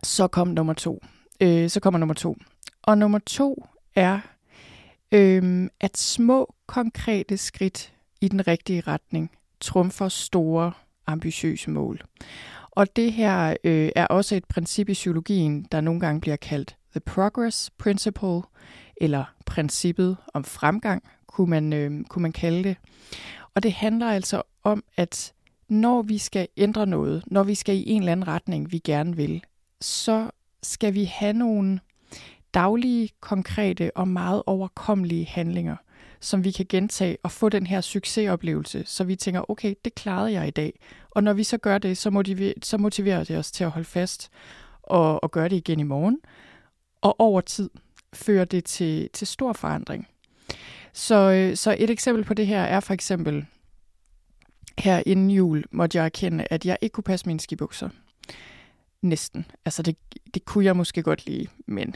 så 0.02 0.26
kom 0.26 0.48
nummer 0.48 0.72
to. 0.72 1.02
Øh, 1.40 1.70
så 1.70 1.80
kommer 1.80 1.98
nummer 1.98 2.14
to. 2.14 2.36
Og 2.82 2.98
nummer 2.98 3.18
to 3.18 3.66
er, 3.94 4.20
øh, 5.12 5.68
at 5.80 5.98
små 5.98 6.54
konkrete 6.66 7.36
skridt 7.36 7.92
i 8.20 8.28
den 8.28 8.46
rigtige 8.46 8.80
retning 8.80 9.30
trumfer 9.60 10.08
store 10.08 10.72
ambitiøse 11.06 11.70
mål. 11.70 12.00
Og 12.70 12.96
det 12.96 13.12
her 13.12 13.56
øh, 13.64 13.90
er 13.96 14.06
også 14.06 14.34
et 14.34 14.44
princip 14.44 14.88
i 14.88 14.92
psykologien, 14.92 15.66
der 15.72 15.80
nogle 15.80 16.00
gange 16.00 16.20
bliver 16.20 16.36
kaldt 16.36 16.76
the 16.90 17.00
progress 17.00 17.70
principle, 17.78 18.42
eller 18.96 19.24
princippet 19.46 20.16
om 20.34 20.44
fremgang, 20.44 21.02
kunne 21.26 21.50
man, 21.50 21.72
øh, 21.72 22.04
kunne 22.04 22.22
man 22.22 22.32
kalde 22.32 22.64
det. 22.64 22.76
Og 23.54 23.62
det 23.62 23.72
handler 23.72 24.10
altså 24.10 24.42
om, 24.64 24.84
at 24.96 25.32
når 25.68 26.02
vi 26.02 26.18
skal 26.18 26.48
ændre 26.56 26.86
noget, 26.86 27.24
når 27.26 27.42
vi 27.42 27.54
skal 27.54 27.76
i 27.76 27.88
en 27.90 28.02
eller 28.02 28.12
anden 28.12 28.28
retning, 28.28 28.72
vi 28.72 28.78
gerne 28.78 29.16
vil, 29.16 29.42
så 29.80 30.30
skal 30.62 30.94
vi 30.94 31.04
have 31.04 31.32
nogle 31.32 31.80
daglige, 32.54 33.08
konkrete 33.20 33.96
og 33.96 34.08
meget 34.08 34.42
overkommelige 34.46 35.26
handlinger, 35.26 35.76
som 36.20 36.44
vi 36.44 36.50
kan 36.50 36.66
gentage 36.68 37.18
og 37.22 37.30
få 37.30 37.48
den 37.48 37.66
her 37.66 37.80
succesoplevelse, 37.80 38.82
så 38.86 39.04
vi 39.04 39.16
tænker, 39.16 39.50
okay, 39.50 39.74
det 39.84 39.94
klarede 39.94 40.32
jeg 40.32 40.48
i 40.48 40.50
dag. 40.50 40.80
Og 41.10 41.22
når 41.22 41.32
vi 41.32 41.44
så 41.44 41.58
gør 41.58 41.78
det, 41.78 41.98
så, 41.98 42.10
motiverer, 42.10 42.52
så 42.62 42.78
motiverer 42.78 43.24
det 43.24 43.38
os 43.38 43.52
til 43.52 43.64
at 43.64 43.70
holde 43.70 43.88
fast 43.88 44.30
og, 44.82 45.22
og 45.22 45.30
gøre 45.30 45.48
det 45.48 45.56
igen 45.56 45.80
i 45.80 45.82
morgen. 45.82 46.18
Og 47.00 47.20
over 47.20 47.40
tid 47.40 47.70
fører 48.12 48.44
det 48.44 48.64
til, 48.64 49.08
til 49.12 49.26
stor 49.26 49.52
forandring. 49.52 50.08
Så, 50.92 51.14
øh, 51.14 51.56
så 51.56 51.76
et 51.78 51.90
eksempel 51.90 52.24
på 52.24 52.34
det 52.34 52.46
her 52.46 52.62
er 52.62 52.80
for 52.80 52.94
eksempel, 52.94 53.46
her 54.78 55.02
inden 55.06 55.30
jul 55.30 55.64
måtte 55.70 55.98
jeg 55.98 56.04
erkende, 56.04 56.46
at 56.50 56.66
jeg 56.66 56.78
ikke 56.80 56.92
kunne 56.92 57.04
passe 57.04 57.26
mine 57.26 57.40
skibukser. 57.40 57.88
Næsten. 59.02 59.46
Altså 59.64 59.82
det, 59.82 59.96
det 60.34 60.44
kunne 60.44 60.64
jeg 60.64 60.76
måske 60.76 61.02
godt 61.02 61.26
lide, 61.26 61.46
men 61.66 61.94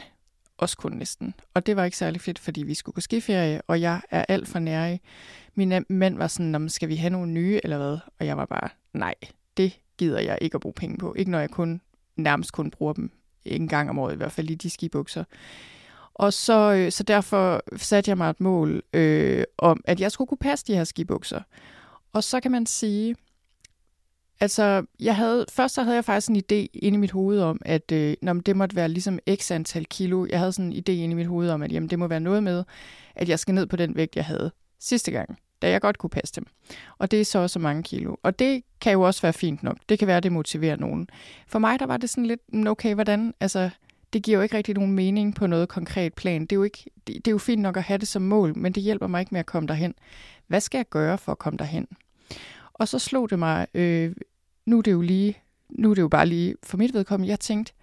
også 0.57 0.77
kun 0.77 0.91
næsten. 0.91 1.33
Og 1.53 1.65
det 1.65 1.75
var 1.75 1.85
ikke 1.85 1.97
særlig 1.97 2.21
fedt, 2.21 2.39
fordi 2.39 2.63
vi 2.63 2.73
skulle 2.73 2.93
på 2.93 3.01
skiferie, 3.01 3.61
og 3.67 3.81
jeg 3.81 4.01
er 4.11 4.25
alt 4.29 4.47
for 4.47 4.59
nærig. 4.59 5.01
Min 5.55 5.85
mand 5.89 6.17
var 6.17 6.27
sådan, 6.27 6.69
skal 6.69 6.89
vi 6.89 6.95
have 6.95 7.09
nogle 7.09 7.31
nye, 7.31 7.59
eller 7.63 7.77
hvad? 7.77 7.97
Og 8.19 8.25
jeg 8.25 8.37
var 8.37 8.45
bare, 8.45 8.69
nej, 8.93 9.15
det 9.57 9.79
gider 9.97 10.19
jeg 10.19 10.37
ikke 10.41 10.55
at 10.55 10.61
bruge 10.61 10.73
penge 10.73 10.97
på. 10.97 11.13
Ikke 11.17 11.31
når 11.31 11.39
jeg 11.39 11.49
kun 11.49 11.81
nærmest 12.15 12.51
kun 12.51 12.71
bruger 12.71 12.93
dem 12.93 13.11
en 13.45 13.67
gang 13.67 13.89
om 13.89 13.99
året, 13.99 14.13
i 14.13 14.17
hvert 14.17 14.31
fald 14.31 14.49
i 14.49 14.55
de 14.55 14.69
skibukser. 14.69 15.23
Og 16.13 16.33
så, 16.33 16.73
øh, 16.73 16.91
så 16.91 17.03
derfor 17.03 17.61
satte 17.77 18.09
jeg 18.09 18.17
mig 18.17 18.29
et 18.29 18.39
mål 18.39 18.83
øh, 18.93 19.43
om, 19.57 19.81
at 19.85 19.99
jeg 19.99 20.11
skulle 20.11 20.27
kunne 20.27 20.37
passe 20.37 20.65
de 20.65 20.75
her 20.75 20.83
skibukser. 20.83 21.41
Og 22.13 22.23
så 22.23 22.39
kan 22.39 22.51
man 22.51 22.65
sige, 22.65 23.15
altså, 24.39 24.85
jeg 24.99 25.15
havde, 25.15 25.45
først 25.51 25.75
så 25.75 25.83
havde 25.83 25.95
jeg 25.95 26.05
faktisk 26.05 26.29
en 26.29 26.35
idé 26.37 26.67
inde 26.73 26.95
i 26.95 26.97
mit 26.97 27.11
hoved 27.11 27.39
om, 27.39 27.61
at 27.65 27.91
øh, 27.91 28.15
når 28.21 28.33
det 28.33 28.55
måtte 28.55 28.75
være 28.75 28.89
ligesom 28.89 29.19
x 29.35 29.51
antal 29.51 29.85
kilo. 29.85 30.25
Jeg 30.29 30.39
havde 30.39 30.51
sådan 30.51 30.73
en 30.73 30.77
idé 30.77 30.91
inde 30.91 31.11
i 31.11 31.15
mit 31.15 31.27
hoved 31.27 31.49
om, 31.49 31.61
at 31.61 31.71
jamen, 31.71 31.89
det 31.89 31.99
må 31.99 32.07
være 32.07 32.19
noget 32.19 32.43
med, 32.43 32.63
at 33.15 33.29
jeg 33.29 33.39
skal 33.39 33.53
ned 33.53 33.65
på 33.65 33.75
den 33.75 33.95
vægt, 33.95 34.15
jeg 34.15 34.25
havde 34.25 34.51
sidste 34.79 35.11
gang, 35.11 35.37
da 35.61 35.69
jeg 35.69 35.81
godt 35.81 35.97
kunne 35.97 36.09
passe 36.09 36.35
dem. 36.35 36.45
Og 36.97 37.11
det 37.11 37.21
er 37.21 37.25
så 37.25 37.39
også 37.39 37.59
mange 37.59 37.83
kilo. 37.83 38.15
Og 38.23 38.39
det 38.39 38.63
kan 38.81 38.93
jo 38.93 39.01
også 39.01 39.21
være 39.21 39.33
fint 39.33 39.63
nok. 39.63 39.77
Det 39.89 39.99
kan 39.99 40.07
være, 40.07 40.17
at 40.17 40.23
det 40.23 40.31
motiverer 40.31 40.75
nogen. 40.75 41.07
For 41.47 41.59
mig, 41.59 41.79
der 41.79 41.85
var 41.85 41.97
det 41.97 42.09
sådan 42.09 42.25
lidt, 42.25 42.41
mm, 42.53 42.67
okay, 42.67 42.93
hvordan, 42.93 43.33
altså, 43.39 43.69
det 44.13 44.23
giver 44.23 44.37
jo 44.37 44.41
ikke 44.41 44.57
rigtig 44.57 44.75
nogen 44.75 44.91
mening 44.91 45.35
på 45.35 45.47
noget 45.47 45.69
konkret 45.69 46.13
plan. 46.13 46.41
Det 46.41 46.51
er, 46.51 46.55
jo 46.55 46.63
ikke, 46.63 46.85
det, 47.07 47.15
det 47.15 47.27
er 47.27 47.31
jo 47.31 47.37
fint 47.37 47.61
nok 47.61 47.77
at 47.77 47.83
have 47.83 47.97
det 47.97 48.07
som 48.07 48.21
mål, 48.21 48.57
men 48.57 48.71
det 48.71 48.83
hjælper 48.83 49.07
mig 49.07 49.19
ikke 49.19 49.33
med 49.33 49.39
at 49.39 49.45
komme 49.45 49.67
derhen. 49.67 49.93
Hvad 50.47 50.61
skal 50.61 50.77
jeg 50.77 50.89
gøre 50.89 51.17
for 51.17 51.31
at 51.31 51.39
komme 51.39 51.57
derhen? 51.57 51.87
Og 52.75 52.87
så 52.87 52.99
slog 52.99 53.29
det 53.29 53.39
mig, 53.39 53.67
øh, 53.73 54.15
nu 54.65 54.77
er 54.77 54.81
det 54.81 54.91
jo 54.91 55.01
lige, 55.01 55.37
nu 55.69 55.89
er 55.89 55.95
det 55.95 56.01
jo 56.01 56.07
bare 56.07 56.25
lige 56.25 56.55
for 56.63 56.77
mit 56.77 56.93
vedkommende, 56.93 57.31
jeg 57.31 57.39
tænkte, 57.39 57.73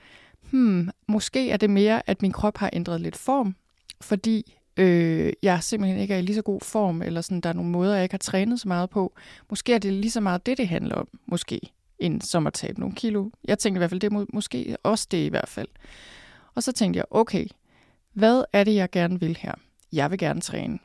hmm, 0.50 0.90
måske 1.08 1.50
er 1.50 1.56
det 1.56 1.70
mere, 1.70 2.10
at 2.10 2.22
min 2.22 2.32
krop 2.32 2.56
har 2.56 2.70
ændret 2.72 3.00
lidt 3.00 3.16
form, 3.16 3.56
fordi 4.00 4.54
øh, 4.76 5.32
jeg 5.42 5.62
simpelthen 5.62 6.00
ikke 6.00 6.14
er 6.14 6.18
i 6.18 6.22
lige 6.22 6.36
så 6.36 6.42
god 6.42 6.60
form, 6.60 7.02
eller 7.02 7.20
sådan, 7.20 7.40
der 7.40 7.48
er 7.48 7.52
nogle 7.52 7.70
måder, 7.70 7.94
jeg 7.94 8.02
ikke 8.02 8.12
har 8.12 8.18
trænet 8.18 8.60
så 8.60 8.68
meget 8.68 8.90
på. 8.90 9.12
Måske 9.50 9.74
er 9.74 9.78
det 9.78 9.92
lige 9.92 10.10
så 10.10 10.20
meget 10.20 10.46
det, 10.46 10.58
det 10.58 10.68
handler 10.68 10.94
om, 10.94 11.08
måske, 11.26 11.60
end 11.98 12.20
som 12.20 12.46
at 12.46 12.52
tabe 12.52 12.80
nogle 12.80 12.94
kilo. 12.94 13.30
Jeg 13.44 13.58
tænkte 13.58 13.78
i 13.78 13.80
hvert 13.80 13.90
fald, 13.90 14.00
det 14.00 14.06
er 14.06 14.12
må, 14.12 14.26
måske 14.32 14.76
også 14.82 15.06
det 15.10 15.18
i 15.18 15.28
hvert 15.28 15.48
fald. 15.48 15.68
Og 16.54 16.62
så 16.62 16.72
tænkte 16.72 16.98
jeg, 16.98 17.04
okay, 17.10 17.46
hvad 18.12 18.44
er 18.52 18.64
det, 18.64 18.74
jeg 18.74 18.90
gerne 18.90 19.20
vil 19.20 19.38
her? 19.40 19.54
Jeg 19.92 20.10
vil 20.10 20.18
gerne 20.18 20.40
træne. 20.40 20.78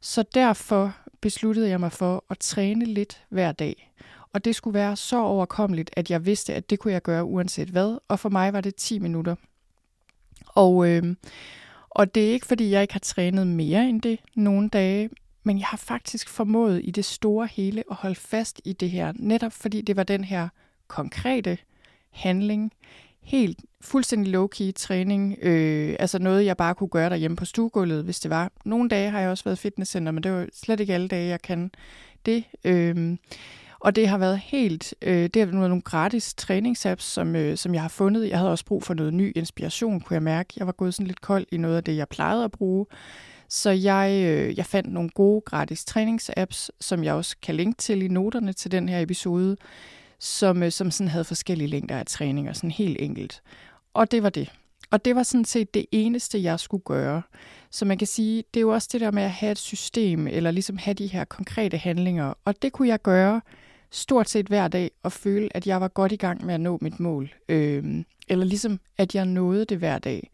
Så 0.00 0.24
derfor 0.34 0.96
besluttede 1.20 1.68
jeg 1.68 1.80
mig 1.80 1.92
for 1.92 2.24
at 2.30 2.38
træne 2.38 2.84
lidt 2.84 3.24
hver 3.28 3.52
dag. 3.52 3.92
Og 4.32 4.44
det 4.44 4.54
skulle 4.54 4.74
være 4.74 4.96
så 4.96 5.20
overkommeligt, 5.20 5.90
at 5.96 6.10
jeg 6.10 6.26
vidste, 6.26 6.54
at 6.54 6.70
det 6.70 6.78
kunne 6.78 6.92
jeg 6.92 7.02
gøre 7.02 7.24
uanset 7.24 7.68
hvad. 7.68 7.98
Og 8.08 8.18
for 8.18 8.28
mig 8.28 8.52
var 8.52 8.60
det 8.60 8.74
10 8.74 8.98
minutter. 8.98 9.34
Og, 10.46 10.88
øh, 10.88 11.16
og 11.90 12.14
det 12.14 12.28
er 12.28 12.32
ikke, 12.32 12.46
fordi 12.46 12.70
jeg 12.70 12.82
ikke 12.82 12.94
har 12.94 13.00
trænet 13.00 13.46
mere 13.46 13.88
end 13.88 14.02
det 14.02 14.18
nogle 14.34 14.68
dage, 14.68 15.10
men 15.42 15.58
jeg 15.58 15.66
har 15.66 15.76
faktisk 15.76 16.28
formået 16.28 16.80
i 16.84 16.90
det 16.90 17.04
store 17.04 17.46
hele 17.46 17.84
at 17.90 17.96
holde 17.96 18.14
fast 18.14 18.60
i 18.64 18.72
det 18.72 18.90
her, 18.90 19.12
netop 19.16 19.52
fordi 19.52 19.80
det 19.80 19.96
var 19.96 20.02
den 20.02 20.24
her 20.24 20.48
konkrete 20.88 21.58
handling, 22.10 22.72
helt 23.28 23.60
fuldstændig 23.80 24.34
low-key 24.34 24.72
træning, 24.76 25.36
øh, 25.42 25.96
altså 25.98 26.18
noget, 26.18 26.44
jeg 26.44 26.56
bare 26.56 26.74
kunne 26.74 26.88
gøre 26.88 27.10
derhjemme 27.10 27.36
på 27.36 27.44
stuegulvet, 27.44 28.04
hvis 28.04 28.20
det 28.20 28.30
var. 28.30 28.52
Nogle 28.64 28.88
dage 28.88 29.10
har 29.10 29.20
jeg 29.20 29.30
også 29.30 29.44
været 29.44 29.58
fitnesscenter, 29.58 30.12
men 30.12 30.22
det 30.22 30.32
var 30.32 30.46
slet 30.52 30.80
ikke 30.80 30.94
alle 30.94 31.08
dage, 31.08 31.28
jeg 31.28 31.42
kan 31.42 31.70
det. 32.26 32.44
Øh, 32.64 33.16
og 33.80 33.96
det 33.96 34.08
har 34.08 34.18
været 34.18 34.38
helt, 34.38 34.94
øh, 35.02 35.22
det 35.34 35.36
har 35.36 35.46
været 35.46 35.70
nogle 35.70 35.82
gratis 35.82 36.34
træningsapps, 36.34 37.04
som, 37.04 37.36
øh, 37.36 37.56
som 37.56 37.74
jeg 37.74 37.82
har 37.82 37.88
fundet. 37.88 38.28
Jeg 38.28 38.38
havde 38.38 38.50
også 38.50 38.64
brug 38.64 38.82
for 38.82 38.94
noget 38.94 39.14
ny 39.14 39.32
inspiration, 39.36 40.00
kunne 40.00 40.14
jeg 40.14 40.22
mærke. 40.22 40.54
Jeg 40.56 40.66
var 40.66 40.72
gået 40.72 40.94
sådan 40.94 41.06
lidt 41.06 41.20
kold 41.20 41.46
i 41.52 41.56
noget 41.56 41.76
af 41.76 41.84
det, 41.84 41.96
jeg 41.96 42.08
plejede 42.08 42.44
at 42.44 42.50
bruge. 42.50 42.86
Så 43.48 43.70
jeg, 43.70 44.22
øh, 44.24 44.58
jeg 44.58 44.66
fandt 44.66 44.92
nogle 44.92 45.10
gode 45.10 45.40
gratis 45.40 45.84
træningsapps, 45.84 46.70
som 46.80 47.04
jeg 47.04 47.14
også 47.14 47.36
kan 47.42 47.54
linke 47.54 47.76
til 47.78 48.02
i 48.02 48.08
noterne 48.08 48.52
til 48.52 48.70
den 48.70 48.88
her 48.88 49.00
episode, 49.00 49.56
som, 50.20 50.62
øh, 50.62 50.72
som 50.72 50.90
sådan 50.90 51.10
havde 51.10 51.24
forskellige 51.24 51.68
længder 51.68 51.98
af 51.98 52.06
træning 52.06 52.48
og 52.48 52.56
sådan 52.56 52.70
helt 52.70 52.96
enkelt. 53.00 53.42
Og 53.94 54.10
det 54.10 54.22
var 54.22 54.30
det. 54.30 54.52
Og 54.90 55.04
det 55.04 55.16
var 55.16 55.22
sådan 55.22 55.44
set 55.44 55.74
det 55.74 55.86
eneste, 55.92 56.42
jeg 56.42 56.60
skulle 56.60 56.82
gøre. 56.84 57.22
Så 57.70 57.84
man 57.84 57.98
kan 57.98 58.06
sige, 58.06 58.44
det 58.54 58.60
er 58.60 58.62
jo 58.62 58.68
også 58.70 58.88
det 58.92 59.00
der 59.00 59.10
med 59.10 59.22
at 59.22 59.30
have 59.30 59.52
et 59.52 59.58
system, 59.58 60.26
eller 60.26 60.50
ligesom 60.50 60.76
have 60.76 60.94
de 60.94 61.06
her 61.06 61.24
konkrete 61.24 61.76
handlinger. 61.76 62.34
Og 62.44 62.62
det 62.62 62.72
kunne 62.72 62.88
jeg 62.88 63.02
gøre 63.02 63.40
stort 63.90 64.28
set 64.28 64.46
hver 64.46 64.68
dag, 64.68 64.90
og 65.02 65.12
føle, 65.12 65.56
at 65.56 65.66
jeg 65.66 65.80
var 65.80 65.88
godt 65.88 66.12
i 66.12 66.16
gang 66.16 66.46
med 66.46 66.54
at 66.54 66.60
nå 66.60 66.78
mit 66.80 67.00
mål. 67.00 67.34
Øhm, 67.48 68.04
eller 68.28 68.44
ligesom, 68.44 68.80
at 68.98 69.14
jeg 69.14 69.26
nåede 69.26 69.64
det 69.64 69.78
hver 69.78 69.98
dag. 69.98 70.30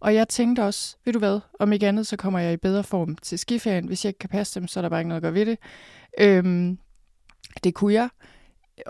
Og 0.00 0.14
jeg 0.14 0.28
tænkte 0.28 0.64
også, 0.64 0.96
ved 1.04 1.12
du 1.12 1.18
hvad, 1.18 1.40
om 1.60 1.72
ikke 1.72 1.88
andet, 1.88 2.06
så 2.06 2.16
kommer 2.16 2.38
jeg 2.38 2.52
i 2.52 2.56
bedre 2.56 2.84
form 2.84 3.16
til 3.16 3.38
skiferien. 3.38 3.86
Hvis 3.86 4.04
jeg 4.04 4.08
ikke 4.08 4.18
kan 4.18 4.28
passe 4.28 4.60
dem, 4.60 4.68
så 4.68 4.80
er 4.80 4.82
der 4.82 4.88
bare 4.88 5.00
ikke 5.00 5.08
noget 5.08 5.18
at 5.18 5.22
gøre 5.22 5.34
ved 5.34 5.46
det. 5.46 5.58
Øhm, 6.20 6.78
det 7.64 7.74
kunne 7.74 7.94
jeg, 7.94 8.08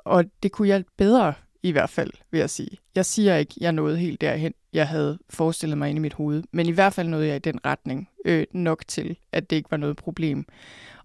og 0.04 0.24
det 0.42 0.52
kunne 0.52 0.68
jeg 0.68 0.84
bedre 0.96 1.34
i 1.62 1.70
hvert 1.70 1.90
fald, 1.90 2.10
vil 2.30 2.38
jeg 2.38 2.50
sige. 2.50 2.78
Jeg 2.94 3.06
siger 3.06 3.36
ikke, 3.36 3.54
jeg 3.60 3.72
nåede 3.72 3.98
helt 3.98 4.20
derhen, 4.20 4.54
jeg 4.72 4.88
havde 4.88 5.18
forestillet 5.30 5.78
mig 5.78 5.90
inde 5.90 5.98
i 5.98 6.02
mit 6.02 6.12
hoved, 6.12 6.42
men 6.52 6.66
i 6.66 6.72
hvert 6.72 6.92
fald 6.92 7.08
nåede 7.08 7.26
jeg 7.26 7.36
i 7.36 7.38
den 7.38 7.66
retning 7.66 8.08
øh, 8.24 8.46
nok 8.52 8.84
til, 8.88 9.16
at 9.32 9.50
det 9.50 9.56
ikke 9.56 9.70
var 9.70 9.76
noget 9.76 9.96
problem. 9.96 10.44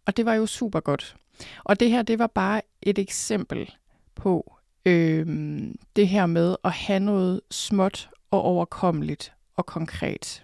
Og 0.06 0.18
det 0.18 0.26
var 0.26 0.34
jo 0.34 0.46
super 0.46 0.80
godt. 0.80 1.16
Og 1.64 1.80
det 1.80 1.90
her, 1.90 2.02
det 2.02 2.20
var 2.20 2.28
bare 2.28 2.62
et 2.82 3.00
eksempel 3.00 3.72
på 4.16 4.56
øh, 4.86 5.28
det 5.96 6.08
her 6.08 6.26
med 6.26 6.56
at 6.64 6.72
have 6.72 7.00
noget 7.00 7.42
småt 7.52 8.10
og 8.32 8.42
overkommeligt 8.42 9.34
og 9.56 9.66
konkret. 9.66 10.44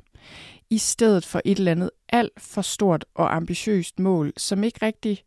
I 0.70 0.78
stedet 0.78 1.26
for 1.26 1.42
et 1.46 1.58
eller 1.58 1.72
andet 1.72 1.90
alt 2.10 2.42
for 2.42 2.62
stort 2.62 3.06
og 3.16 3.36
ambitiøst 3.36 4.00
mål, 4.00 4.34
som 4.38 4.64
ikke 4.64 4.86
rigtig, 4.86 5.24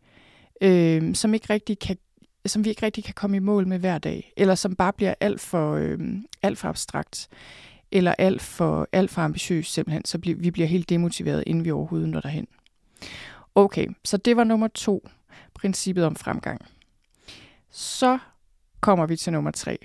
øh, 0.60 1.14
som 1.14 1.34
ikke 1.34 1.52
rigtig 1.52 1.78
kan 1.78 1.96
som 2.46 2.64
vi 2.64 2.68
ikke 2.68 2.86
rigtig 2.86 3.04
kan 3.04 3.14
komme 3.14 3.36
i 3.36 3.40
mål 3.40 3.66
med 3.66 3.78
hver 3.78 3.98
dag, 3.98 4.32
eller 4.36 4.54
som 4.54 4.76
bare 4.76 4.92
bliver 4.92 5.14
alt 5.20 5.40
for, 5.40 5.74
øh, 5.74 5.98
alt 6.42 6.58
for 6.58 6.68
abstrakt, 6.68 7.28
eller 7.92 8.14
alt 8.18 8.42
for, 8.42 8.88
alt 8.92 9.10
for 9.10 9.22
ambitiøs 9.22 9.66
simpelthen, 9.66 10.04
så 10.04 10.18
bliver, 10.18 10.38
vi 10.38 10.50
bliver 10.50 10.68
helt 10.68 10.88
demotiveret, 10.88 11.44
inden 11.46 11.64
vi 11.64 11.70
overhovedet 11.70 12.08
når 12.08 12.20
derhen. 12.20 12.46
Okay, 13.54 13.86
så 14.04 14.16
det 14.16 14.36
var 14.36 14.44
nummer 14.44 14.68
to, 14.68 15.08
princippet 15.54 16.04
om 16.04 16.16
fremgang. 16.16 16.66
Så 17.70 18.18
kommer 18.80 19.06
vi 19.06 19.16
til 19.16 19.32
nummer 19.32 19.50
tre. 19.50 19.78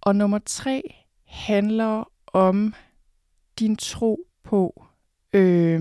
Og 0.00 0.16
nummer 0.16 0.38
tre 0.38 0.94
handler 1.24 2.10
om 2.26 2.74
din 3.58 3.76
tro 3.76 4.26
på, 4.44 4.84
øh, 5.32 5.80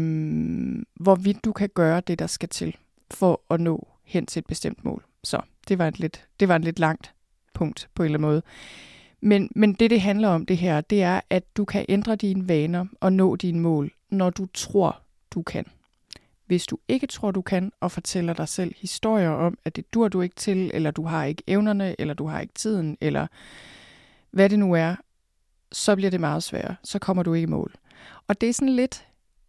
hvorvidt 0.95 1.45
du 1.45 1.51
kan 1.51 1.69
gøre 1.69 2.01
det, 2.01 2.19
der 2.19 2.27
skal 2.27 2.49
til 2.49 2.75
for 3.11 3.41
at 3.49 3.59
nå 3.59 3.87
hen 4.03 4.25
til 4.25 4.39
et 4.39 4.45
bestemt 4.45 4.85
mål. 4.85 5.05
Så 5.23 5.41
det 5.67 5.77
var, 5.77 5.87
et 5.87 5.99
lidt, 5.99 6.27
det 6.39 6.47
var 6.47 6.55
et 6.55 6.63
lidt 6.63 6.79
langt 6.79 7.13
punkt 7.53 7.89
på 7.95 8.03
en 8.03 8.05
eller 8.05 8.17
anden 8.17 8.29
måde. 8.29 8.41
Men, 9.21 9.51
men 9.55 9.73
det, 9.73 9.89
det 9.89 10.01
handler 10.01 10.27
om 10.27 10.45
det 10.45 10.57
her, 10.57 10.81
det 10.81 11.03
er, 11.03 11.21
at 11.29 11.57
du 11.57 11.65
kan 11.65 11.85
ændre 11.89 12.15
dine 12.15 12.47
vaner 12.47 12.85
og 13.01 13.13
nå 13.13 13.35
dine 13.35 13.59
mål, 13.59 13.91
når 14.09 14.29
du 14.29 14.47
tror, 14.53 15.01
du 15.31 15.41
kan. 15.41 15.65
Hvis 16.45 16.65
du 16.65 16.77
ikke 16.87 17.07
tror, 17.07 17.31
du 17.31 17.41
kan, 17.41 17.71
og 17.79 17.91
fortæller 17.91 18.33
dig 18.33 18.47
selv 18.47 18.73
historier 18.77 19.29
om, 19.29 19.57
at 19.65 19.75
det 19.75 19.93
dur 19.93 20.07
du 20.07 20.21
ikke 20.21 20.35
til, 20.35 20.71
eller 20.73 20.91
du 20.91 21.03
har 21.03 21.25
ikke 21.25 21.43
evnerne, 21.47 22.01
eller 22.01 22.13
du 22.13 22.27
har 22.27 22.39
ikke 22.39 22.53
tiden, 22.53 22.97
eller 23.01 23.27
hvad 24.31 24.49
det 24.49 24.59
nu 24.59 24.73
er, 24.73 24.95
så 25.71 25.95
bliver 25.95 26.11
det 26.11 26.19
meget 26.19 26.43
sværere. 26.43 26.75
Så 26.83 26.99
kommer 26.99 27.23
du 27.23 27.33
ikke 27.33 27.43
i 27.43 27.49
mål. 27.49 27.73
Og 28.27 28.41
det 28.41 28.49
er 28.49 28.53
sådan 28.53 28.75
lidt, 28.75 29.07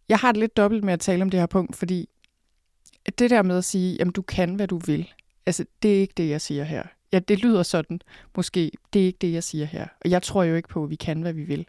jeg 0.09 0.17
har 0.17 0.31
det 0.31 0.39
lidt 0.39 0.57
dobbelt 0.57 0.83
med 0.83 0.93
at 0.93 0.99
tale 0.99 1.21
om 1.21 1.29
det 1.29 1.39
her 1.39 1.47
punkt, 1.47 1.75
fordi 1.75 2.09
det 3.19 3.29
der 3.29 3.41
med 3.41 3.57
at 3.57 3.65
sige, 3.65 4.01
at 4.01 4.07
du 4.15 4.21
kan, 4.21 4.55
hvad 4.55 4.67
du 4.67 4.77
vil, 4.77 5.13
altså 5.49 5.65
det 5.83 5.95
er 5.95 5.99
ikke 5.99 6.13
det, 6.17 6.29
jeg 6.29 6.41
siger 6.41 6.63
her. 6.63 6.83
Ja, 7.11 7.19
det 7.19 7.39
lyder 7.39 7.63
sådan, 7.63 8.01
måske. 8.35 8.71
Det 8.93 9.01
er 9.01 9.05
ikke 9.05 9.17
det, 9.21 9.33
jeg 9.33 9.43
siger 9.43 9.65
her. 9.65 9.87
Og 10.05 10.09
jeg 10.09 10.23
tror 10.23 10.43
jo 10.43 10.55
ikke 10.55 10.69
på, 10.69 10.83
at 10.83 10.89
vi 10.89 10.95
kan, 10.95 11.21
hvad 11.21 11.33
vi 11.33 11.43
vil. 11.43 11.67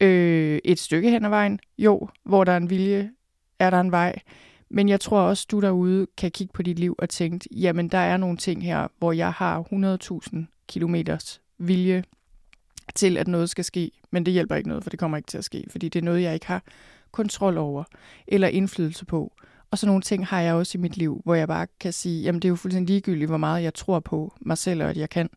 Øh, 0.00 0.58
et 0.64 0.78
stykke 0.78 1.10
hen 1.10 1.24
ad 1.24 1.30
vejen, 1.30 1.60
jo, 1.78 2.08
hvor 2.24 2.44
der 2.44 2.52
er 2.52 2.56
en 2.56 2.70
vilje, 2.70 3.10
er 3.58 3.70
der 3.70 3.80
en 3.80 3.90
vej. 3.90 4.18
Men 4.70 4.88
jeg 4.88 5.00
tror 5.00 5.20
også, 5.20 5.46
du 5.50 5.60
derude 5.60 6.06
kan 6.16 6.30
kigge 6.30 6.52
på 6.52 6.62
dit 6.62 6.78
liv 6.78 6.94
og 6.98 7.08
tænke, 7.08 7.48
jamen 7.56 7.88
der 7.88 7.98
er 7.98 8.16
nogle 8.16 8.36
ting 8.36 8.64
her, 8.64 8.88
hvor 8.98 9.12
jeg 9.12 9.32
har 9.32 9.62
100.000 10.32 10.64
kilometers 10.68 11.40
vilje 11.58 12.04
til, 12.94 13.16
at 13.16 13.28
noget 13.28 13.50
skal 13.50 13.64
ske. 13.64 13.90
Men 14.10 14.26
det 14.26 14.32
hjælper 14.32 14.54
ikke 14.54 14.68
noget, 14.68 14.82
for 14.82 14.90
det 14.90 14.98
kommer 14.98 15.16
ikke 15.16 15.26
til 15.26 15.38
at 15.38 15.44
ske, 15.44 15.64
fordi 15.70 15.88
det 15.88 15.98
er 15.98 16.04
noget, 16.04 16.22
jeg 16.22 16.34
ikke 16.34 16.46
har 16.46 16.62
kontrol 17.12 17.58
over 17.58 17.84
eller 18.28 18.48
indflydelse 18.48 19.06
på. 19.06 19.32
Og 19.70 19.78
så 19.78 19.86
nogle 19.86 20.02
ting 20.02 20.26
har 20.26 20.40
jeg 20.40 20.54
også 20.54 20.78
i 20.78 20.80
mit 20.80 20.96
liv, 20.96 21.20
hvor 21.24 21.34
jeg 21.34 21.48
bare 21.48 21.66
kan 21.80 21.92
sige, 21.92 22.22
jamen 22.22 22.42
det 22.42 22.48
er 22.48 22.50
jo 22.50 22.56
fuldstændig 22.56 22.92
ligegyldigt, 22.94 23.28
hvor 23.28 23.36
meget 23.36 23.62
jeg 23.62 23.74
tror 23.74 24.00
på 24.00 24.34
mig 24.40 24.58
selv 24.58 24.82
og 24.82 24.90
at 24.90 24.96
jeg 24.96 25.10
kan. 25.10 25.30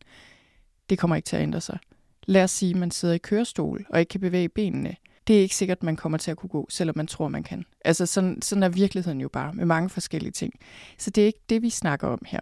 Det 0.90 0.98
kommer 0.98 1.16
ikke 1.16 1.26
til 1.26 1.36
at 1.36 1.42
ændre 1.42 1.60
sig. 1.60 1.78
Lad 2.26 2.44
os 2.44 2.50
sige, 2.50 2.70
at 2.70 2.76
man 2.76 2.90
sidder 2.90 3.14
i 3.14 3.18
kørestol 3.18 3.86
og 3.90 4.00
ikke 4.00 4.10
kan 4.10 4.20
bevæge 4.20 4.48
benene. 4.48 4.96
Det 5.26 5.36
er 5.36 5.40
ikke 5.40 5.56
sikkert, 5.56 5.78
at 5.78 5.82
man 5.82 5.96
kommer 5.96 6.18
til 6.18 6.30
at 6.30 6.36
kunne 6.36 6.50
gå, 6.50 6.66
selvom 6.70 6.96
man 6.96 7.06
tror, 7.06 7.28
man 7.28 7.42
kan. 7.42 7.64
Altså 7.84 8.06
sådan, 8.06 8.42
sådan 8.42 8.62
er 8.62 8.68
virkeligheden 8.68 9.20
jo 9.20 9.28
bare, 9.28 9.52
med 9.52 9.64
mange 9.64 9.90
forskellige 9.90 10.32
ting. 10.32 10.52
Så 10.98 11.10
det 11.10 11.22
er 11.22 11.26
ikke 11.26 11.42
det, 11.48 11.62
vi 11.62 11.70
snakker 11.70 12.08
om 12.08 12.22
her. 12.26 12.40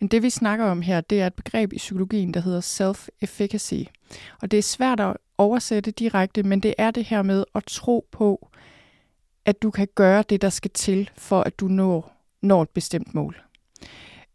Men 0.00 0.08
det, 0.08 0.22
vi 0.22 0.30
snakker 0.30 0.64
om 0.64 0.82
her, 0.82 1.00
det 1.00 1.20
er 1.20 1.26
et 1.26 1.34
begreb 1.34 1.72
i 1.72 1.76
psykologien, 1.76 2.34
der 2.34 2.40
hedder 2.40 2.60
self-efficacy. 2.60 3.84
Og 4.42 4.50
det 4.50 4.58
er 4.58 4.62
svært 4.62 5.00
at 5.00 5.16
oversætte 5.38 5.90
direkte, 5.90 6.42
men 6.42 6.60
det 6.60 6.74
er 6.78 6.90
det 6.90 7.04
her 7.04 7.22
med 7.22 7.44
at 7.54 7.64
tro 7.64 8.08
på, 8.12 8.48
at 9.44 9.62
du 9.62 9.70
kan 9.70 9.88
gøre 9.94 10.24
det, 10.28 10.42
der 10.42 10.48
skal 10.48 10.70
til, 10.70 11.10
for 11.16 11.42
at 11.42 11.60
du 11.60 11.68
når, 11.68 12.12
når 12.42 12.62
et 12.62 12.70
bestemt 12.70 13.14
mål. 13.14 13.42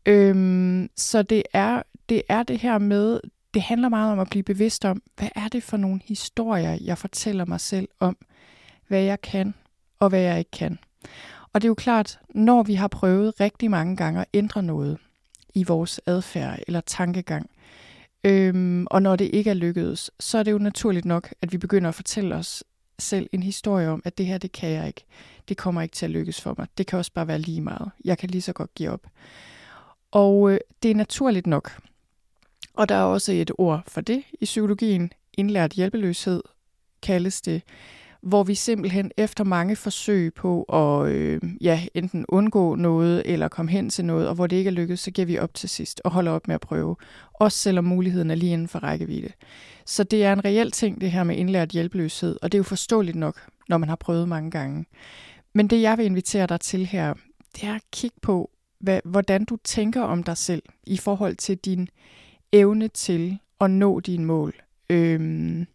Øhm, 0.05 0.89
så 0.95 1.21
det 1.21 1.43
er, 1.53 1.83
det 2.09 2.21
er 2.29 2.43
det 2.43 2.59
her 2.59 2.77
med, 2.77 3.19
det 3.53 3.61
handler 3.61 3.89
meget 3.89 4.11
om 4.11 4.19
at 4.19 4.29
blive 4.29 4.43
bevidst 4.43 4.85
om, 4.85 5.01
hvad 5.17 5.29
er 5.35 5.47
det 5.47 5.63
for 5.63 5.77
nogle 5.77 6.01
historier, 6.05 6.77
jeg 6.81 6.97
fortæller 6.97 7.45
mig 7.45 7.59
selv 7.59 7.87
om, 7.99 8.17
hvad 8.87 9.01
jeg 9.01 9.21
kan 9.21 9.53
og 9.99 10.09
hvad 10.09 10.21
jeg 10.21 10.39
ikke 10.39 10.51
kan. 10.51 10.79
Og 11.53 11.61
det 11.61 11.65
er 11.67 11.69
jo 11.69 11.75
klart, 11.75 12.19
når 12.29 12.63
vi 12.63 12.73
har 12.73 12.87
prøvet 12.87 13.39
rigtig 13.39 13.71
mange 13.71 13.95
gange 13.95 14.21
at 14.21 14.27
ændre 14.33 14.63
noget 14.63 14.97
i 15.53 15.63
vores 15.63 16.01
adfærd 16.05 16.59
eller 16.67 16.81
tankegang, 16.81 17.49
øhm, 18.23 18.87
og 18.91 19.01
når 19.01 19.15
det 19.15 19.29
ikke 19.33 19.49
er 19.49 19.53
lykkedes, 19.53 20.11
så 20.19 20.37
er 20.37 20.43
det 20.43 20.51
jo 20.51 20.57
naturligt 20.57 21.05
nok, 21.05 21.33
at 21.41 21.51
vi 21.51 21.57
begynder 21.57 21.89
at 21.89 21.95
fortælle 21.95 22.35
os 22.35 22.63
selv 22.99 23.29
en 23.31 23.43
historie 23.43 23.89
om, 23.89 24.01
at 24.05 24.17
det 24.17 24.25
her, 24.25 24.37
det 24.37 24.51
kan 24.51 24.69
jeg 24.69 24.87
ikke. 24.87 25.05
Det 25.49 25.57
kommer 25.57 25.81
ikke 25.81 25.95
til 25.95 26.05
at 26.05 26.11
lykkes 26.11 26.41
for 26.41 26.55
mig. 26.57 26.67
Det 26.77 26.87
kan 26.87 26.99
også 26.99 27.11
bare 27.13 27.27
være 27.27 27.39
lige 27.39 27.61
meget. 27.61 27.91
Jeg 28.05 28.17
kan 28.17 28.29
lige 28.29 28.41
så 28.41 28.53
godt 28.53 28.75
give 28.75 28.89
op. 28.89 29.07
Og 30.11 30.51
øh, 30.51 30.59
det 30.83 30.91
er 30.91 30.95
naturligt 30.95 31.47
nok. 31.47 31.79
Og 32.73 32.89
der 32.89 32.95
er 32.95 33.03
også 33.03 33.31
et 33.31 33.51
ord 33.57 33.83
for 33.87 34.01
det 34.01 34.23
i 34.41 34.45
psykologien. 34.45 35.11
Indlært 35.33 35.73
hjælpeløshed 35.73 36.43
kaldes 37.01 37.41
det 37.41 37.61
hvor 38.25 38.43
vi 38.43 38.55
simpelthen 38.55 39.11
efter 39.17 39.43
mange 39.43 39.75
forsøg 39.75 40.33
på 40.33 40.63
at 40.63 41.11
øh, 41.11 41.41
ja, 41.61 41.81
enten 41.93 42.25
undgå 42.29 42.75
noget 42.75 43.23
eller 43.25 43.47
komme 43.47 43.71
hen 43.71 43.89
til 43.89 44.05
noget, 44.05 44.27
og 44.27 44.35
hvor 44.35 44.47
det 44.47 44.55
ikke 44.55 44.67
er 44.67 44.71
lykkedes, 44.71 44.99
så 44.99 45.11
giver 45.11 45.25
vi 45.25 45.37
op 45.37 45.53
til 45.53 45.69
sidst 45.69 46.01
og 46.03 46.11
holder 46.11 46.31
op 46.31 46.47
med 46.47 46.55
at 46.55 46.61
prøve. 46.61 46.95
Også 47.33 47.57
selvom 47.57 47.85
muligheden 47.85 48.31
er 48.31 48.35
lige 48.35 48.53
inden 48.53 48.67
for 48.67 48.79
rækkevidde. 48.79 49.29
Så 49.85 50.03
det 50.03 50.23
er 50.23 50.33
en 50.33 50.45
reel 50.45 50.71
ting, 50.71 51.01
det 51.01 51.11
her 51.11 51.23
med 51.23 51.35
indlært 51.35 51.69
hjælpeløshed, 51.69 52.37
og 52.41 52.51
det 52.51 52.57
er 52.57 52.59
jo 52.59 52.63
forståeligt 52.63 53.17
nok, 53.17 53.41
når 53.69 53.77
man 53.77 53.89
har 53.89 53.95
prøvet 53.95 54.29
mange 54.29 54.51
gange. 54.51 54.85
Men 55.53 55.67
det, 55.67 55.81
jeg 55.81 55.97
vil 55.97 56.05
invitere 56.05 56.47
dig 56.47 56.59
til 56.59 56.85
her, 56.85 57.13
det 57.55 57.63
er 57.63 57.75
at 57.75 57.81
kigge 57.91 58.17
på, 58.21 58.51
hvad, 58.79 58.99
hvordan 59.05 59.45
du 59.45 59.57
tænker 59.63 60.01
om 60.01 60.23
dig 60.23 60.37
selv 60.37 60.63
i 60.87 60.97
forhold 60.97 61.35
til 61.35 61.57
din 61.57 61.87
evne 62.51 62.87
til 62.87 63.37
at 63.61 63.71
nå 63.71 63.99
dine 63.99 64.25
mål. 64.25 64.53
Øhm, 64.89 65.67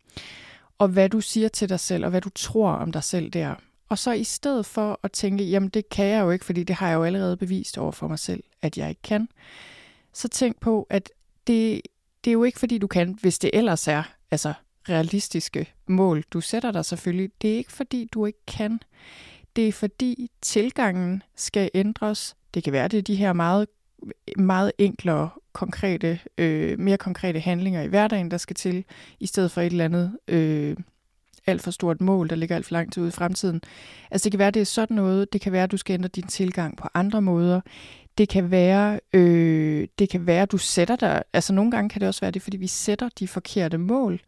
og 0.80 0.88
hvad 0.88 1.08
du 1.08 1.20
siger 1.20 1.48
til 1.48 1.68
dig 1.68 1.80
selv, 1.80 2.04
og 2.04 2.10
hvad 2.10 2.20
du 2.20 2.28
tror 2.28 2.70
om 2.70 2.92
dig 2.92 3.04
selv 3.04 3.30
der. 3.30 3.54
Og 3.88 3.98
så 3.98 4.12
i 4.12 4.24
stedet 4.24 4.66
for 4.66 5.00
at 5.02 5.12
tænke, 5.12 5.44
jamen 5.44 5.68
det 5.68 5.88
kan 5.88 6.06
jeg 6.06 6.20
jo 6.20 6.30
ikke, 6.30 6.44
fordi 6.44 6.64
det 6.64 6.76
har 6.76 6.88
jeg 6.88 6.94
jo 6.96 7.04
allerede 7.04 7.36
bevist 7.36 7.78
over 7.78 7.92
for 7.92 8.08
mig 8.08 8.18
selv, 8.18 8.42
at 8.62 8.78
jeg 8.78 8.88
ikke 8.88 9.02
kan, 9.02 9.28
så 10.12 10.28
tænk 10.28 10.60
på, 10.60 10.86
at 10.90 11.10
det, 11.46 11.82
det 12.24 12.30
er 12.30 12.32
jo 12.32 12.44
ikke 12.44 12.58
fordi 12.58 12.78
du 12.78 12.86
kan, 12.86 13.18
hvis 13.20 13.38
det 13.38 13.50
ellers 13.52 13.88
er 13.88 14.02
altså 14.30 14.52
realistiske 14.88 15.72
mål. 15.86 16.24
Du 16.32 16.40
sætter 16.40 16.70
dig 16.70 16.84
selvfølgelig. 16.84 17.30
Det 17.42 17.52
er 17.52 17.56
ikke 17.56 17.72
fordi 17.72 18.08
du 18.12 18.26
ikke 18.26 18.46
kan. 18.46 18.80
Det 19.56 19.68
er 19.68 19.72
fordi 19.72 20.30
tilgangen 20.40 21.22
skal 21.36 21.70
ændres. 21.74 22.36
Det 22.54 22.64
kan 22.64 22.72
være, 22.72 22.88
det 22.88 22.98
er 22.98 23.02
de 23.02 23.16
her 23.16 23.32
meget, 23.32 23.66
meget 24.36 24.72
enklere 24.78 25.30
konkrete, 25.52 26.20
øh, 26.38 26.78
mere 26.78 26.96
konkrete 26.96 27.40
handlinger 27.40 27.82
i 27.82 27.86
hverdagen, 27.86 28.30
der 28.30 28.36
skal 28.36 28.56
til, 28.56 28.84
i 29.20 29.26
stedet 29.26 29.50
for 29.50 29.60
et 29.60 29.66
eller 29.66 29.84
andet 29.84 30.18
øh, 30.28 30.76
alt 31.46 31.62
for 31.62 31.70
stort 31.70 32.00
mål, 32.00 32.30
der 32.30 32.36
ligger 32.36 32.56
alt 32.56 32.66
for 32.66 32.72
langt 32.72 32.98
ud 32.98 33.08
i 33.08 33.10
fremtiden. 33.10 33.60
Altså 34.10 34.24
det 34.24 34.32
kan 34.32 34.38
være, 34.38 34.50
det 34.50 34.60
er 34.60 34.64
sådan 34.64 34.96
noget. 34.96 35.32
Det 35.32 35.40
kan 35.40 35.52
være, 35.52 35.62
at 35.62 35.70
du 35.70 35.76
skal 35.76 35.94
ændre 35.94 36.08
din 36.08 36.26
tilgang 36.26 36.76
på 36.76 36.88
andre 36.94 37.22
måder. 37.22 37.60
Det 38.18 38.28
kan 38.28 38.50
være, 38.50 39.00
øh, 39.12 39.88
det 39.98 40.08
kan 40.08 40.26
være, 40.26 40.42
at 40.42 40.52
du 40.52 40.58
sætter 40.58 40.96
dig, 40.96 41.22
altså 41.32 41.52
nogle 41.52 41.70
gange 41.70 41.88
kan 41.88 42.00
det 42.00 42.08
også 42.08 42.20
være 42.20 42.30
det, 42.30 42.42
fordi 42.42 42.56
vi 42.56 42.66
sætter 42.66 43.08
de 43.18 43.28
forkerte 43.28 43.78
mål. 43.78 44.20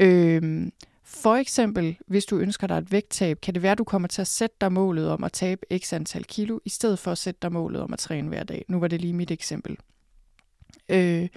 Øh, 0.00 0.70
for 1.04 1.34
eksempel, 1.34 1.96
hvis 2.06 2.24
du 2.24 2.38
ønsker 2.38 2.66
dig 2.66 2.78
et 2.78 2.92
vægttab, 2.92 3.40
kan 3.40 3.54
det 3.54 3.62
være, 3.62 3.72
at 3.72 3.78
du 3.78 3.84
kommer 3.84 4.08
til 4.08 4.20
at 4.20 4.26
sætte 4.26 4.56
dig 4.60 4.72
målet 4.72 5.08
om 5.08 5.24
at 5.24 5.32
tabe 5.32 5.66
x 5.78 5.92
antal 5.92 6.24
kilo, 6.24 6.58
i 6.64 6.68
stedet 6.68 6.98
for 6.98 7.10
at 7.12 7.18
sætte 7.18 7.38
dig 7.42 7.52
målet 7.52 7.82
om 7.82 7.92
at 7.92 7.98
træne 7.98 8.28
hver 8.28 8.44
dag. 8.44 8.64
Nu 8.68 8.80
var 8.80 8.88
det 8.88 9.00
lige 9.00 9.12
mit 9.12 9.30
eksempel. 9.30 9.76
Øh, 10.88 11.28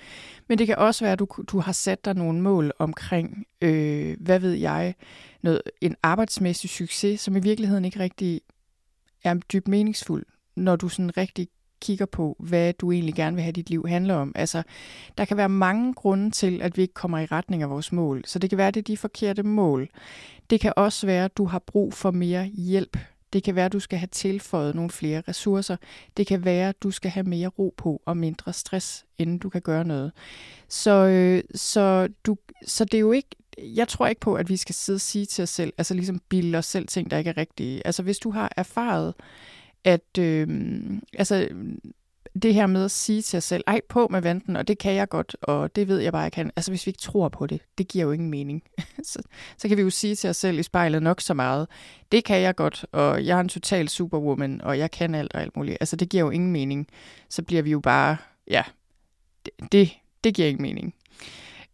men 0.48 0.58
det 0.58 0.68
kan 0.68 0.78
også 0.78 1.06
være, 1.06 1.14
at 1.14 1.20
du, 1.20 1.28
du 1.48 1.60
har 1.60 1.72
sat 1.72 2.06
dig 2.06 2.14
nogle 2.14 2.42
mål 2.42 2.72
omkring, 2.80 3.46
øh, 3.62 4.18
hvad 4.20 4.40
ved 4.40 4.54
jeg, 4.54 4.96
noget, 5.42 5.62
en 5.82 5.96
arbejdsmæssig 6.04 6.70
succes, 6.70 7.20
som 7.20 7.36
i 7.36 7.40
virkeligheden 7.40 7.86
ikke 7.86 8.00
rigtig 8.00 8.42
er 9.24 9.34
dybt 9.34 9.68
meningsfuld, 9.68 10.26
når 10.56 10.76
du 10.76 10.90
sådan 10.90 11.18
rigtig 11.18 11.48
kigger 11.82 12.06
på, 12.06 12.36
hvad 12.40 12.74
du 12.74 12.92
egentlig 12.92 13.16
gerne 13.16 13.36
vil 13.36 13.44
have 13.44 13.52
dit 13.52 13.70
liv 13.70 13.88
handler 13.88 14.16
om. 14.16 14.32
Altså, 14.36 14.64
der 15.18 15.26
kan 15.26 15.38
være 15.38 15.50
mange 15.50 15.94
grunde 15.94 16.32
til, 16.32 16.62
at 16.62 16.78
vi 16.78 16.82
ikke 16.82 16.94
kommer 16.94 17.20
i 17.20 17.26
retning 17.26 17.64
af 17.64 17.70
vores 17.70 17.92
mål. 17.92 18.24
Så 18.26 18.40
det 18.40 18.50
kan 18.50 18.58
være, 18.58 18.68
at 18.68 18.74
det 18.74 18.80
er 18.80 18.84
de 18.84 18.98
forkerte 18.98 19.44
mål. 19.44 19.90
Det 20.50 20.62
kan 20.62 20.74
også 20.76 21.06
være, 21.06 21.26
at 21.26 21.38
du 21.38 21.46
har 21.46 21.60
brug 21.60 21.94
for 21.94 22.12
mere 22.12 22.46
hjælp 22.46 22.98
det 23.36 23.44
kan 23.44 23.56
være, 23.56 23.66
at 23.66 23.74
du 23.74 23.80
skal 23.80 24.00
have 24.00 24.08
tilføjet 24.12 24.76
nogle 24.76 24.90
flere 24.90 25.24
ressourcer. 25.28 25.78
Det 26.18 26.28
kan 26.28 26.46
være, 26.46 26.70
at 26.70 26.84
du 26.84 26.92
skal 26.92 27.12
have 27.12 27.24
mere 27.24 27.48
ro 27.48 27.74
på 27.78 28.02
og 28.06 28.18
mindre 28.18 28.54
stress, 28.54 29.06
inden 29.18 29.38
du 29.38 29.50
kan 29.50 29.62
gøre 29.62 29.86
noget. 29.86 30.12
Så, 30.68 30.92
øh, 30.92 31.44
så, 31.56 32.08
du, 32.26 32.38
så 32.68 32.86
det 32.86 32.94
er 32.94 33.00
jo 33.00 33.12
ikke, 33.12 33.30
jeg 33.58 33.88
tror 33.88 34.08
ikke 34.08 34.22
på, 34.22 34.36
at 34.36 34.50
vi 34.50 34.58
skal 34.58 34.76
sidde 34.76 34.98
og 34.98 35.02
sige 35.02 35.26
til 35.26 35.44
os 35.44 35.50
selv, 35.50 35.74
altså 35.78 35.94
ligesom 35.94 36.22
bilde 36.30 36.58
os 36.58 36.66
selv 36.66 36.88
ting, 36.88 37.12
der 37.12 37.18
ikke 37.18 37.30
er 37.30 37.38
rigtige. 37.38 37.88
Altså 37.88 38.04
hvis 38.04 38.20
du 38.20 38.32
har 38.32 38.54
erfaret, 38.58 39.14
at 39.84 40.18
øh, 40.20 40.48
altså, 41.14 41.50
det 42.42 42.54
her 42.54 42.68
med 42.68 42.86
at 42.86 42.92
sige 42.92 43.22
til 43.22 43.30
sig 43.30 43.44
selv, 43.44 43.64
ej, 43.68 43.82
på 43.90 44.08
med 44.12 44.22
vanten, 44.22 44.56
og 44.56 44.68
det 44.68 44.78
kan 44.78 44.94
jeg 44.94 45.10
godt, 45.10 45.36
og 45.42 45.76
det 45.76 45.88
ved 45.88 46.00
jeg 46.00 46.12
bare, 46.12 46.22
jeg 46.22 46.32
kan. 46.32 46.52
Altså, 46.56 46.72
hvis 46.72 46.86
vi 46.86 46.90
ikke 46.90 47.02
tror 47.02 47.30
på 47.30 47.48
det, 47.48 47.62
det 47.78 47.88
giver 47.88 48.06
jo 48.06 48.12
ingen 48.12 48.30
mening. 48.30 48.64
så, 49.04 49.20
så 49.58 49.68
kan 49.68 49.78
vi 49.78 49.82
jo 49.82 49.90
sige 49.90 50.16
til 50.16 50.30
os 50.30 50.38
selv 50.38 50.60
i 50.60 50.64
spejlet 50.64 51.04
nok 51.04 51.22
så 51.22 51.34
meget, 51.34 51.68
det 52.12 52.24
kan 52.24 52.42
jeg 52.42 52.56
godt, 52.56 52.86
og 52.92 53.26
jeg 53.26 53.38
er 53.38 53.42
en 53.42 53.50
total 53.50 53.90
superwoman, 53.90 54.62
og 54.62 54.78
jeg 54.78 54.92
kan 54.92 55.16
alt 55.16 55.34
og 55.34 55.42
alt 55.42 55.58
muligt. 55.58 55.78
Altså, 55.80 55.96
det 55.96 56.10
giver 56.10 56.24
jo 56.24 56.30
ingen 56.30 56.52
mening. 56.52 56.88
Så 57.30 57.44
bliver 57.44 57.62
vi 57.62 57.72
jo 57.72 57.80
bare, 57.80 58.18
ja, 58.48 58.64
det, 59.46 59.72
det, 59.72 59.92
det 60.24 60.36
giver 60.36 60.48
ingen 60.48 60.62
mening. 60.62 60.94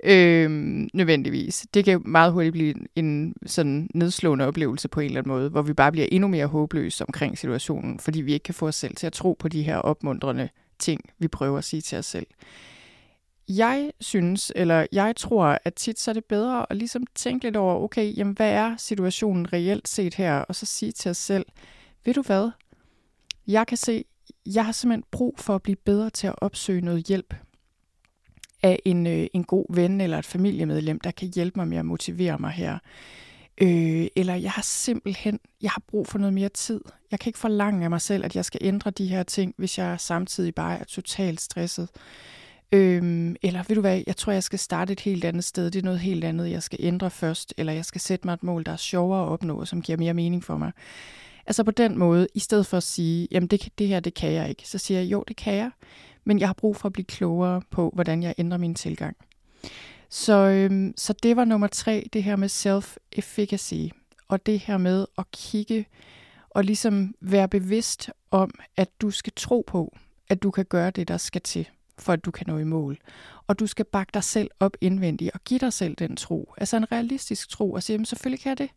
Øhm, 0.04 0.90
nødvendigvis. 0.94 1.66
Det 1.74 1.86
kan 1.86 2.02
meget 2.06 2.34
hurtigt 2.34 2.54
blive 2.54 2.74
en 2.96 3.36
sådan 3.46 3.90
nedslående 3.94 4.48
oplevelse 4.48 4.88
på 4.88 5.00
en 5.00 5.06
eller 5.06 5.22
anden 5.22 5.32
måde, 5.32 5.50
hvor 5.50 5.62
vi 5.62 5.74
bare 5.74 5.92
bliver 5.92 6.08
endnu 6.12 6.28
mere 6.28 6.46
håbløse 6.46 7.06
omkring 7.08 7.38
situationen, 7.38 8.00
fordi 8.00 8.22
vi 8.22 8.34
ikke 8.34 8.44
kan 8.44 8.54
få 8.54 8.68
os 8.68 8.76
selv 8.76 8.96
til 8.96 9.08
at 9.08 9.14
tro 9.14 9.36
på 9.40 9.48
de 9.48 9.64
her 9.64 9.78
opmuntrende 9.78 10.50
ting, 10.80 11.02
vi 11.20 11.28
prøver 11.28 11.58
at 11.58 11.64
sige 11.64 11.82
til 11.82 11.98
os 11.98 12.06
selv. 12.06 12.28
Jeg 13.48 13.92
synes, 14.00 14.52
eller 14.56 14.86
jeg 14.92 15.16
tror, 15.16 15.58
at 15.66 15.74
tit 15.74 16.00
så 16.00 16.12
er 16.12 16.14
det 16.14 16.26
bedre 16.26 16.66
at 16.70 16.78
ligesom 16.78 17.04
tænke 17.16 17.46
lidt 17.46 17.56
over, 17.56 17.76
okay, 17.76 18.18
jamen 18.18 18.34
hvad 18.34 18.52
er 18.52 18.76
situationen 18.78 19.54
reelt 19.54 19.88
set 19.88 20.16
her, 20.16 20.36
og 20.36 20.56
så 20.56 20.66
sige 20.66 20.92
til 20.92 21.12
os 21.12 21.18
selv, 21.18 21.46
ved 22.06 22.14
du 22.14 22.22
hvad, 22.22 22.50
jeg 23.48 23.68
kan 23.68 23.78
se, 23.78 24.06
jeg 24.46 24.66
har 24.66 24.72
simpelthen 24.72 25.04
brug 25.12 25.40
for 25.40 25.56
at 25.56 25.64
blive 25.64 25.76
bedre 25.76 26.10
til 26.10 26.28
at 26.28 26.36
opsøge 26.38 26.82
noget 26.82 27.06
hjælp 27.06 27.34
af 28.64 28.80
en, 28.86 29.08
øh, 29.08 29.28
en 29.34 29.44
god 29.44 29.66
ven 29.76 30.02
eller 30.02 30.20
et 30.20 30.26
familiemedlem, 30.26 31.00
der 31.00 31.12
kan 31.12 31.32
hjælpe 31.36 31.60
mig 31.60 31.68
med 31.68 31.78
at 31.78 31.86
motivere 31.86 32.38
mig 32.40 32.52
her. 32.52 32.78
Øh, 33.62 34.08
eller 34.16 34.36
jeg 34.36 34.52
har 34.52 34.62
simpelthen, 34.62 35.40
jeg 35.62 35.72
har 35.72 35.82
brug 35.88 36.08
for 36.08 36.20
noget 36.20 36.34
mere 36.34 36.50
tid. 36.50 36.82
Jeg 37.12 37.20
kan 37.20 37.30
ikke 37.30 37.40
forlange 37.40 37.84
af 37.84 37.90
mig 37.90 38.02
selv, 38.02 38.26
at 38.26 38.36
jeg 38.36 38.46
skal 38.46 38.60
ændre 38.64 38.92
de 38.92 39.08
her 39.08 39.24
ting, 39.24 39.54
hvis 39.58 39.78
jeg 39.78 40.00
samtidig 40.00 40.56
bare 40.56 40.80
er 40.80 40.84
totalt 40.84 41.42
stresset. 41.42 41.90
Øhm, 42.72 43.36
eller 43.42 43.64
ved 43.68 43.76
du 43.76 43.82
hvad, 43.82 44.04
jeg 44.08 44.16
tror, 44.16 44.34
jeg 44.34 44.44
skal 44.44 44.60
starte 44.60 44.94
et 44.94 45.00
helt 45.00 45.26
andet 45.26 45.44
sted. 45.44 45.72
Det 45.72 45.80
er 45.80 45.84
noget 45.84 46.00
helt 46.00 46.24
andet, 46.24 46.52
jeg 46.52 46.64
skal 46.64 46.80
ændre 46.82 47.10
først. 47.10 47.54
Eller 47.58 47.74
jeg 47.74 47.86
skal 47.86 48.02
sætte 48.02 48.28
mig 48.28 48.34
et 48.34 48.44
mål, 48.44 48.64
der 48.66 48.72
er 48.72 48.78
sjovere 48.78 49.24
at 49.24 49.30
opnå, 49.30 49.60
og 49.60 49.68
som 49.68 49.82
giver 49.82 49.98
mere 49.98 50.14
mening 50.14 50.44
for 50.44 50.58
mig. 50.58 50.72
Altså 51.46 51.64
på 51.64 51.72
den 51.72 51.98
måde, 51.98 52.28
i 52.36 52.40
stedet 52.40 52.66
for 52.66 52.78
at 52.78 52.84
sige, 52.84 53.28
jamen 53.32 53.48
det, 53.48 53.70
det 53.78 53.88
her, 53.88 54.00
det 54.00 54.14
kan 54.14 54.32
jeg 54.32 54.50
ikke, 54.50 54.68
så 54.68 54.78
siger 54.78 55.00
jeg, 55.00 55.12
jo, 55.12 55.24
det 55.28 55.36
kan 55.36 55.54
jeg, 55.54 55.72
men 56.24 56.40
jeg 56.40 56.48
har 56.48 56.54
brug 56.54 56.76
for 56.76 56.86
at 56.86 56.94
blive 56.94 57.06
klogere 57.06 57.62
på, 57.70 57.92
hvordan 57.94 58.24
jeg 58.24 58.36
ændrer 58.38 58.58
min 58.58 58.76
tilgang. 58.76 59.18
Så, 60.10 60.34
øhm, 60.34 60.94
så 60.98 61.14
det 61.24 61.36
var 61.36 61.46
nummer 61.46 61.68
tre, 61.68 62.10
det 62.14 62.24
her 62.24 62.36
med 62.36 62.50
self-efficacy, 62.50 63.90
og 64.28 64.46
det 64.46 64.60
her 64.60 64.78
med 64.78 65.06
at 65.18 65.32
kigge 65.32 65.86
og 66.50 66.64
ligesom 66.64 67.16
være 67.22 67.48
bevidst 67.48 68.10
om, 68.32 68.52
at 68.78 68.90
du 69.02 69.12
skal 69.12 69.34
tro 69.36 69.64
på, 69.68 69.98
at 70.30 70.44
du 70.44 70.52
kan 70.52 70.66
gøre 70.66 70.92
det, 70.92 71.08
der 71.08 71.18
skal 71.18 71.42
til, 71.42 71.70
for 71.98 72.14
at 72.14 72.26
du 72.26 72.32
kan 72.32 72.46
nå 72.48 72.58
i 72.58 72.64
mål. 72.64 72.98
Og 73.48 73.60
du 73.60 73.68
skal 73.68 73.86
bakke 73.86 74.12
dig 74.14 74.24
selv 74.24 74.52
op 74.60 74.78
indvendigt 74.82 75.32
og 75.34 75.44
give 75.44 75.60
dig 75.60 75.74
selv 75.74 75.96
den 75.96 76.16
tro. 76.16 76.54
Altså 76.58 76.78
en 76.78 76.92
realistisk 76.92 77.50
tro, 77.50 77.72
og 77.72 77.84
sige, 77.84 77.94
jamen 77.94 78.06
selvfølgelig 78.06 78.40
kan 78.40 78.50
jeg 78.50 78.58
det. 78.58 78.70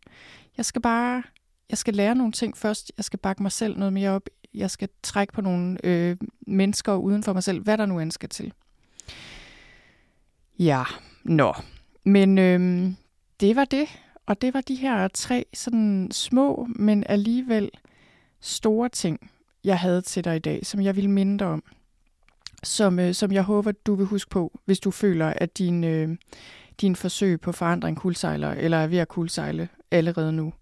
Jeg 0.57 0.65
skal 0.65 0.81
bare, 0.81 1.23
jeg 1.69 1.77
skal 1.77 1.93
lære 1.93 2.15
nogle 2.15 2.33
ting 2.33 2.57
først. 2.57 2.91
Jeg 2.97 3.05
skal 3.05 3.19
bakke 3.19 3.43
mig 3.43 3.51
selv 3.51 3.77
noget 3.77 3.93
mere 3.93 4.09
op. 4.09 4.29
Jeg 4.55 4.71
skal 4.71 4.89
trække 5.03 5.33
på 5.33 5.41
nogle 5.41 5.77
øh, 5.83 6.17
mennesker 6.47 6.93
uden 6.93 7.23
for 7.23 7.33
mig 7.33 7.43
selv, 7.43 7.63
hvad 7.63 7.77
der 7.77 7.85
nu 7.85 7.99
end 7.99 8.11
skal 8.11 8.29
til. 8.29 8.53
Ja, 10.59 10.83
nå. 11.23 11.53
Men 12.03 12.37
øh, 12.37 12.91
det 13.39 13.55
var 13.55 13.65
det. 13.65 13.87
Og 14.25 14.41
det 14.41 14.53
var 14.53 14.61
de 14.61 14.75
her 14.75 15.07
tre 15.07 15.45
sådan 15.53 16.09
små, 16.11 16.67
men 16.75 17.03
alligevel 17.09 17.71
store 18.41 18.89
ting, 18.89 19.31
jeg 19.63 19.79
havde 19.79 20.01
til 20.01 20.23
dig 20.23 20.35
i 20.35 20.39
dag, 20.39 20.65
som 20.65 20.81
jeg 20.81 20.95
vil 20.95 21.09
minde 21.09 21.39
dig 21.39 21.47
om. 21.47 21.63
Som, 22.63 22.99
øh, 22.99 23.13
som 23.13 23.31
jeg 23.31 23.43
håber, 23.43 23.71
du 23.71 23.95
vil 23.95 24.05
huske 24.05 24.29
på, 24.29 24.59
hvis 24.65 24.79
du 24.79 24.91
føler, 24.91 25.33
at 25.35 25.57
din, 25.57 25.83
øh, 25.83 26.17
din 26.81 26.95
forsøg 26.95 27.41
på 27.41 27.51
forandring 27.51 27.97
kulsejler, 27.97 28.51
eller 28.51 28.77
er 28.77 28.87
ved 28.87 28.97
at 28.97 29.07
kulsejle 29.07 29.69
allerede 29.91 30.33
nu. 30.33 30.53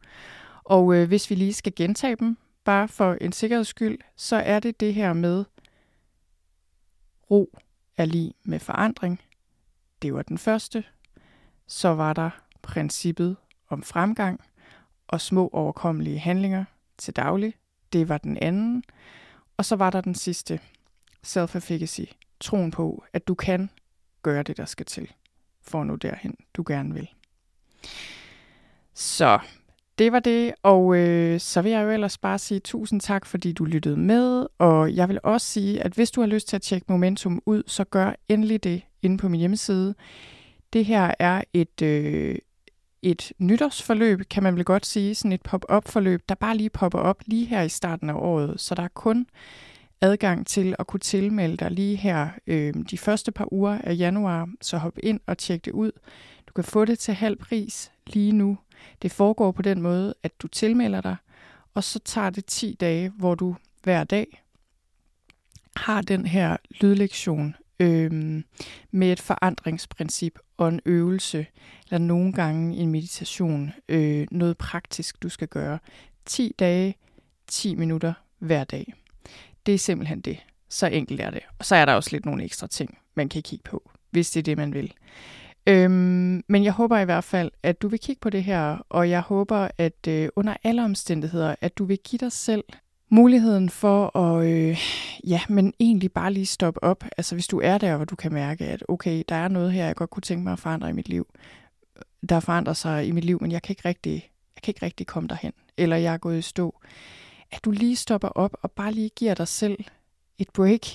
Og 0.63 0.95
øh, 0.95 1.07
hvis 1.07 1.29
vi 1.29 1.35
lige 1.35 1.53
skal 1.53 1.73
gentage 1.75 2.15
dem, 2.15 2.37
bare 2.63 2.87
for 2.87 3.17
en 3.21 3.31
sikkerheds 3.31 3.67
skyld, 3.67 3.99
så 4.15 4.35
er 4.35 4.59
det 4.59 4.79
det 4.79 4.93
her 4.93 5.13
med 5.13 5.45
ro 7.31 7.59
er 7.97 8.05
lige 8.05 8.33
med 8.43 8.59
forandring. 8.59 9.21
Det 10.01 10.13
var 10.13 10.21
den 10.21 10.37
første. 10.37 10.83
Så 11.67 11.89
var 11.89 12.13
der 12.13 12.29
princippet 12.61 13.37
om 13.69 13.83
fremgang 13.83 14.41
og 15.07 15.21
små 15.21 15.49
overkommelige 15.53 16.19
handlinger 16.19 16.65
til 16.97 17.15
daglig. 17.15 17.53
Det 17.93 18.09
var 18.09 18.17
den 18.17 18.37
anden. 18.37 18.83
Og 19.57 19.65
så 19.65 19.75
var 19.75 19.89
der 19.89 20.01
den 20.01 20.15
sidste, 20.15 20.59
self-efficacy, 21.25 22.03
troen 22.39 22.71
på, 22.71 23.03
at 23.13 23.27
du 23.27 23.35
kan 23.35 23.69
gøre 24.21 24.43
det, 24.43 24.57
der 24.57 24.65
skal 24.65 24.85
til, 24.85 25.13
for 25.61 25.81
at 25.81 25.87
nå 25.87 25.95
derhen, 25.95 26.37
du 26.53 26.63
gerne 26.67 26.93
vil. 26.93 27.09
Så 28.93 29.39
det 29.97 30.11
var 30.11 30.19
det, 30.19 30.53
og 30.63 30.95
øh, 30.95 31.39
så 31.39 31.61
vil 31.61 31.71
jeg 31.71 31.83
jo 31.83 31.89
ellers 31.89 32.17
bare 32.17 32.39
sige 32.39 32.59
tusind 32.59 33.01
tak, 33.01 33.25
fordi 33.25 33.51
du 33.51 33.65
lyttede 33.65 33.97
med, 33.97 34.45
og 34.57 34.95
jeg 34.95 35.09
vil 35.09 35.19
også 35.23 35.47
sige, 35.47 35.81
at 35.81 35.93
hvis 35.93 36.11
du 36.11 36.21
har 36.21 36.27
lyst 36.27 36.47
til 36.47 36.55
at 36.55 36.61
tjekke 36.61 36.85
Momentum 36.89 37.41
ud, 37.45 37.63
så 37.67 37.83
gør 37.83 38.13
endelig 38.29 38.63
det 38.63 38.81
inde 39.01 39.17
på 39.17 39.29
min 39.29 39.39
hjemmeside. 39.39 39.95
Det 40.73 40.85
her 40.85 41.13
er 41.19 41.41
et, 41.53 41.81
øh, 41.81 42.35
et 43.01 43.33
nytårsforløb, 43.39 44.21
kan 44.29 44.43
man 44.43 44.55
vel 44.55 44.65
godt 44.65 44.85
sige, 44.85 45.15
sådan 45.15 45.31
et 45.31 45.41
pop-up 45.41 45.87
forløb, 45.87 46.21
der 46.29 46.35
bare 46.35 46.57
lige 46.57 46.69
popper 46.69 46.99
op 46.99 47.21
lige 47.25 47.45
her 47.45 47.61
i 47.61 47.69
starten 47.69 48.09
af 48.09 48.13
året. 48.13 48.61
Så 48.61 48.75
der 48.75 48.83
er 48.83 48.87
kun 48.87 49.25
adgang 50.01 50.47
til 50.47 50.75
at 50.79 50.87
kunne 50.87 50.99
tilmelde 50.99 51.57
dig 51.57 51.71
lige 51.71 51.95
her 51.95 52.29
øh, 52.47 52.73
de 52.91 52.97
første 52.97 53.31
par 53.31 53.53
uger 53.53 53.77
af 53.83 53.97
januar, 53.97 54.49
så 54.61 54.77
hop 54.77 54.97
ind 55.03 55.19
og 55.27 55.37
tjek 55.37 55.65
det 55.65 55.71
ud. 55.71 55.91
Du 56.47 56.53
kan 56.53 56.63
få 56.63 56.85
det 56.85 56.99
til 56.99 57.13
halv 57.13 57.37
pris 57.37 57.91
lige 58.07 58.31
nu. 58.31 58.57
Det 59.01 59.11
foregår 59.11 59.51
på 59.51 59.61
den 59.61 59.81
måde, 59.81 60.13
at 60.23 60.41
du 60.41 60.47
tilmelder 60.47 61.01
dig, 61.01 61.15
og 61.73 61.83
så 61.83 61.99
tager 61.99 62.29
det 62.29 62.45
10 62.45 62.77
dage, 62.79 63.09
hvor 63.09 63.35
du 63.35 63.55
hver 63.83 64.03
dag 64.03 64.43
har 65.75 66.01
den 66.01 66.25
her 66.25 66.57
lydlektion 66.81 67.55
øh, 67.79 68.43
med 68.91 69.11
et 69.11 69.19
forandringsprincip 69.19 70.39
og 70.57 70.67
en 70.67 70.81
øvelse, 70.85 71.45
eller 71.85 71.97
nogle 71.97 72.33
gange 72.33 72.77
en 72.77 72.91
meditation, 72.91 73.71
øh, 73.89 74.27
noget 74.31 74.57
praktisk, 74.57 75.23
du 75.23 75.29
skal 75.29 75.47
gøre. 75.47 75.79
10 76.25 76.55
dage, 76.59 76.95
10 77.47 77.75
minutter 77.75 78.13
hver 78.39 78.63
dag. 78.63 78.93
Det 79.65 79.73
er 79.73 79.77
simpelthen 79.77 80.21
det. 80.21 80.39
Så 80.69 80.87
enkelt 80.87 81.21
er 81.21 81.29
det. 81.29 81.41
Og 81.59 81.65
så 81.65 81.75
er 81.75 81.85
der 81.85 81.93
også 81.93 82.09
lidt 82.11 82.25
nogle 82.25 82.43
ekstra 82.43 82.67
ting, 82.67 82.97
man 83.15 83.29
kan 83.29 83.41
kigge 83.41 83.63
på, 83.63 83.91
hvis 84.09 84.31
det 84.31 84.39
er 84.39 84.43
det, 84.43 84.57
man 84.57 84.73
vil. 84.73 84.93
Øhm, 85.67 86.43
men 86.47 86.63
jeg 86.63 86.71
håber 86.71 86.99
i 86.99 87.05
hvert 87.05 87.23
fald, 87.23 87.51
at 87.63 87.81
du 87.81 87.87
vil 87.87 87.99
kigge 87.99 88.19
på 88.19 88.29
det 88.29 88.43
her, 88.43 88.77
og 88.89 89.09
jeg 89.09 89.21
håber, 89.21 89.67
at 89.77 90.07
øh, 90.07 90.29
under 90.35 90.55
alle 90.63 90.83
omstændigheder, 90.83 91.55
at 91.61 91.77
du 91.77 91.85
vil 91.85 91.97
give 92.03 92.17
dig 92.17 92.31
selv 92.31 92.63
muligheden 93.09 93.69
for 93.69 94.17
at, 94.17 94.45
øh, 94.47 94.77
ja, 95.27 95.41
men 95.49 95.73
egentlig 95.79 96.11
bare 96.11 96.33
lige 96.33 96.45
stoppe 96.45 96.83
op. 96.83 97.03
Altså 97.17 97.35
hvis 97.35 97.47
du 97.47 97.59
er 97.59 97.77
der, 97.77 97.95
hvor 97.95 98.05
du 98.05 98.15
kan 98.15 98.33
mærke, 98.33 98.65
at 98.65 98.83
okay, 98.87 99.23
der 99.29 99.35
er 99.35 99.47
noget 99.47 99.71
her, 99.71 99.85
jeg 99.85 99.95
godt 99.95 100.09
kunne 100.09 100.21
tænke 100.21 100.43
mig 100.43 100.53
at 100.53 100.59
forandre 100.59 100.89
i 100.89 100.93
mit 100.93 101.09
liv. 101.09 101.27
Øh, 101.97 102.29
der 102.29 102.39
forandrer 102.39 102.73
sig 102.73 103.07
i 103.07 103.11
mit 103.11 103.23
liv, 103.23 103.37
men 103.41 103.51
jeg 103.51 103.61
kan 103.61 103.71
ikke 103.71 103.87
rigtig, 103.87 104.13
jeg 104.55 104.61
kan 104.63 104.71
ikke 104.71 104.85
rigtig 104.85 105.07
komme 105.07 105.29
derhen. 105.29 105.53
Eller 105.77 105.95
jeg 105.95 106.13
er 106.13 106.17
gået 106.17 106.37
i 106.37 106.41
stå. 106.41 106.79
At 107.51 107.65
du 107.65 107.71
lige 107.71 107.95
stopper 107.95 108.27
op 108.27 108.57
og 108.61 108.71
bare 108.71 108.91
lige 108.91 109.09
giver 109.09 109.33
dig 109.33 109.47
selv 109.47 109.85
et 110.37 110.49
break 110.53 110.87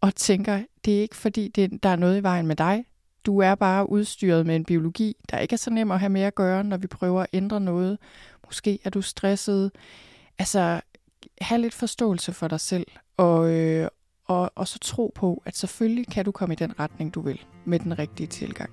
og 0.00 0.14
tænker, 0.14 0.62
det 0.84 0.96
er 0.96 1.00
ikke 1.00 1.16
fordi, 1.16 1.48
det, 1.48 1.82
der 1.82 1.88
er 1.88 1.96
noget 1.96 2.20
i 2.20 2.22
vejen 2.22 2.46
med 2.46 2.56
dig. 2.56 2.84
Du 3.26 3.38
er 3.38 3.54
bare 3.54 3.90
udstyret 3.90 4.46
med 4.46 4.56
en 4.56 4.64
biologi, 4.64 5.16
der 5.30 5.38
ikke 5.38 5.52
er 5.52 5.58
så 5.58 5.70
nem 5.70 5.90
at 5.90 6.00
have 6.00 6.10
med 6.10 6.20
at 6.22 6.34
gøre, 6.34 6.64
når 6.64 6.76
vi 6.76 6.86
prøver 6.86 7.20
at 7.20 7.26
ændre 7.32 7.60
noget. 7.60 7.98
Måske 8.44 8.78
er 8.84 8.90
du 8.90 9.02
stresset. 9.02 9.70
Altså, 10.38 10.80
have 11.40 11.60
lidt 11.60 11.74
forståelse 11.74 12.32
for 12.32 12.48
dig 12.48 12.60
selv, 12.60 12.86
og, 13.16 13.50
øh, 13.50 13.88
og, 14.24 14.52
og 14.54 14.68
så 14.68 14.78
tro 14.78 15.12
på, 15.14 15.42
at 15.46 15.56
selvfølgelig 15.56 16.06
kan 16.06 16.24
du 16.24 16.32
komme 16.32 16.52
i 16.52 16.56
den 16.56 16.80
retning, 16.80 17.14
du 17.14 17.20
vil, 17.20 17.44
med 17.64 17.78
den 17.78 17.98
rigtige 17.98 18.26
tilgang. 18.26 18.70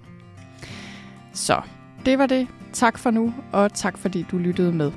Så 1.34 1.62
det 2.06 2.20
var 2.20 2.26
det. 2.26 2.48
Tak 2.74 2.98
for 2.98 3.12
nu, 3.12 3.34
og 3.52 3.74
tak 3.74 3.98
fordi 3.98 4.26
du 4.32 4.38
lyttede 4.38 4.72
med. 4.72 4.92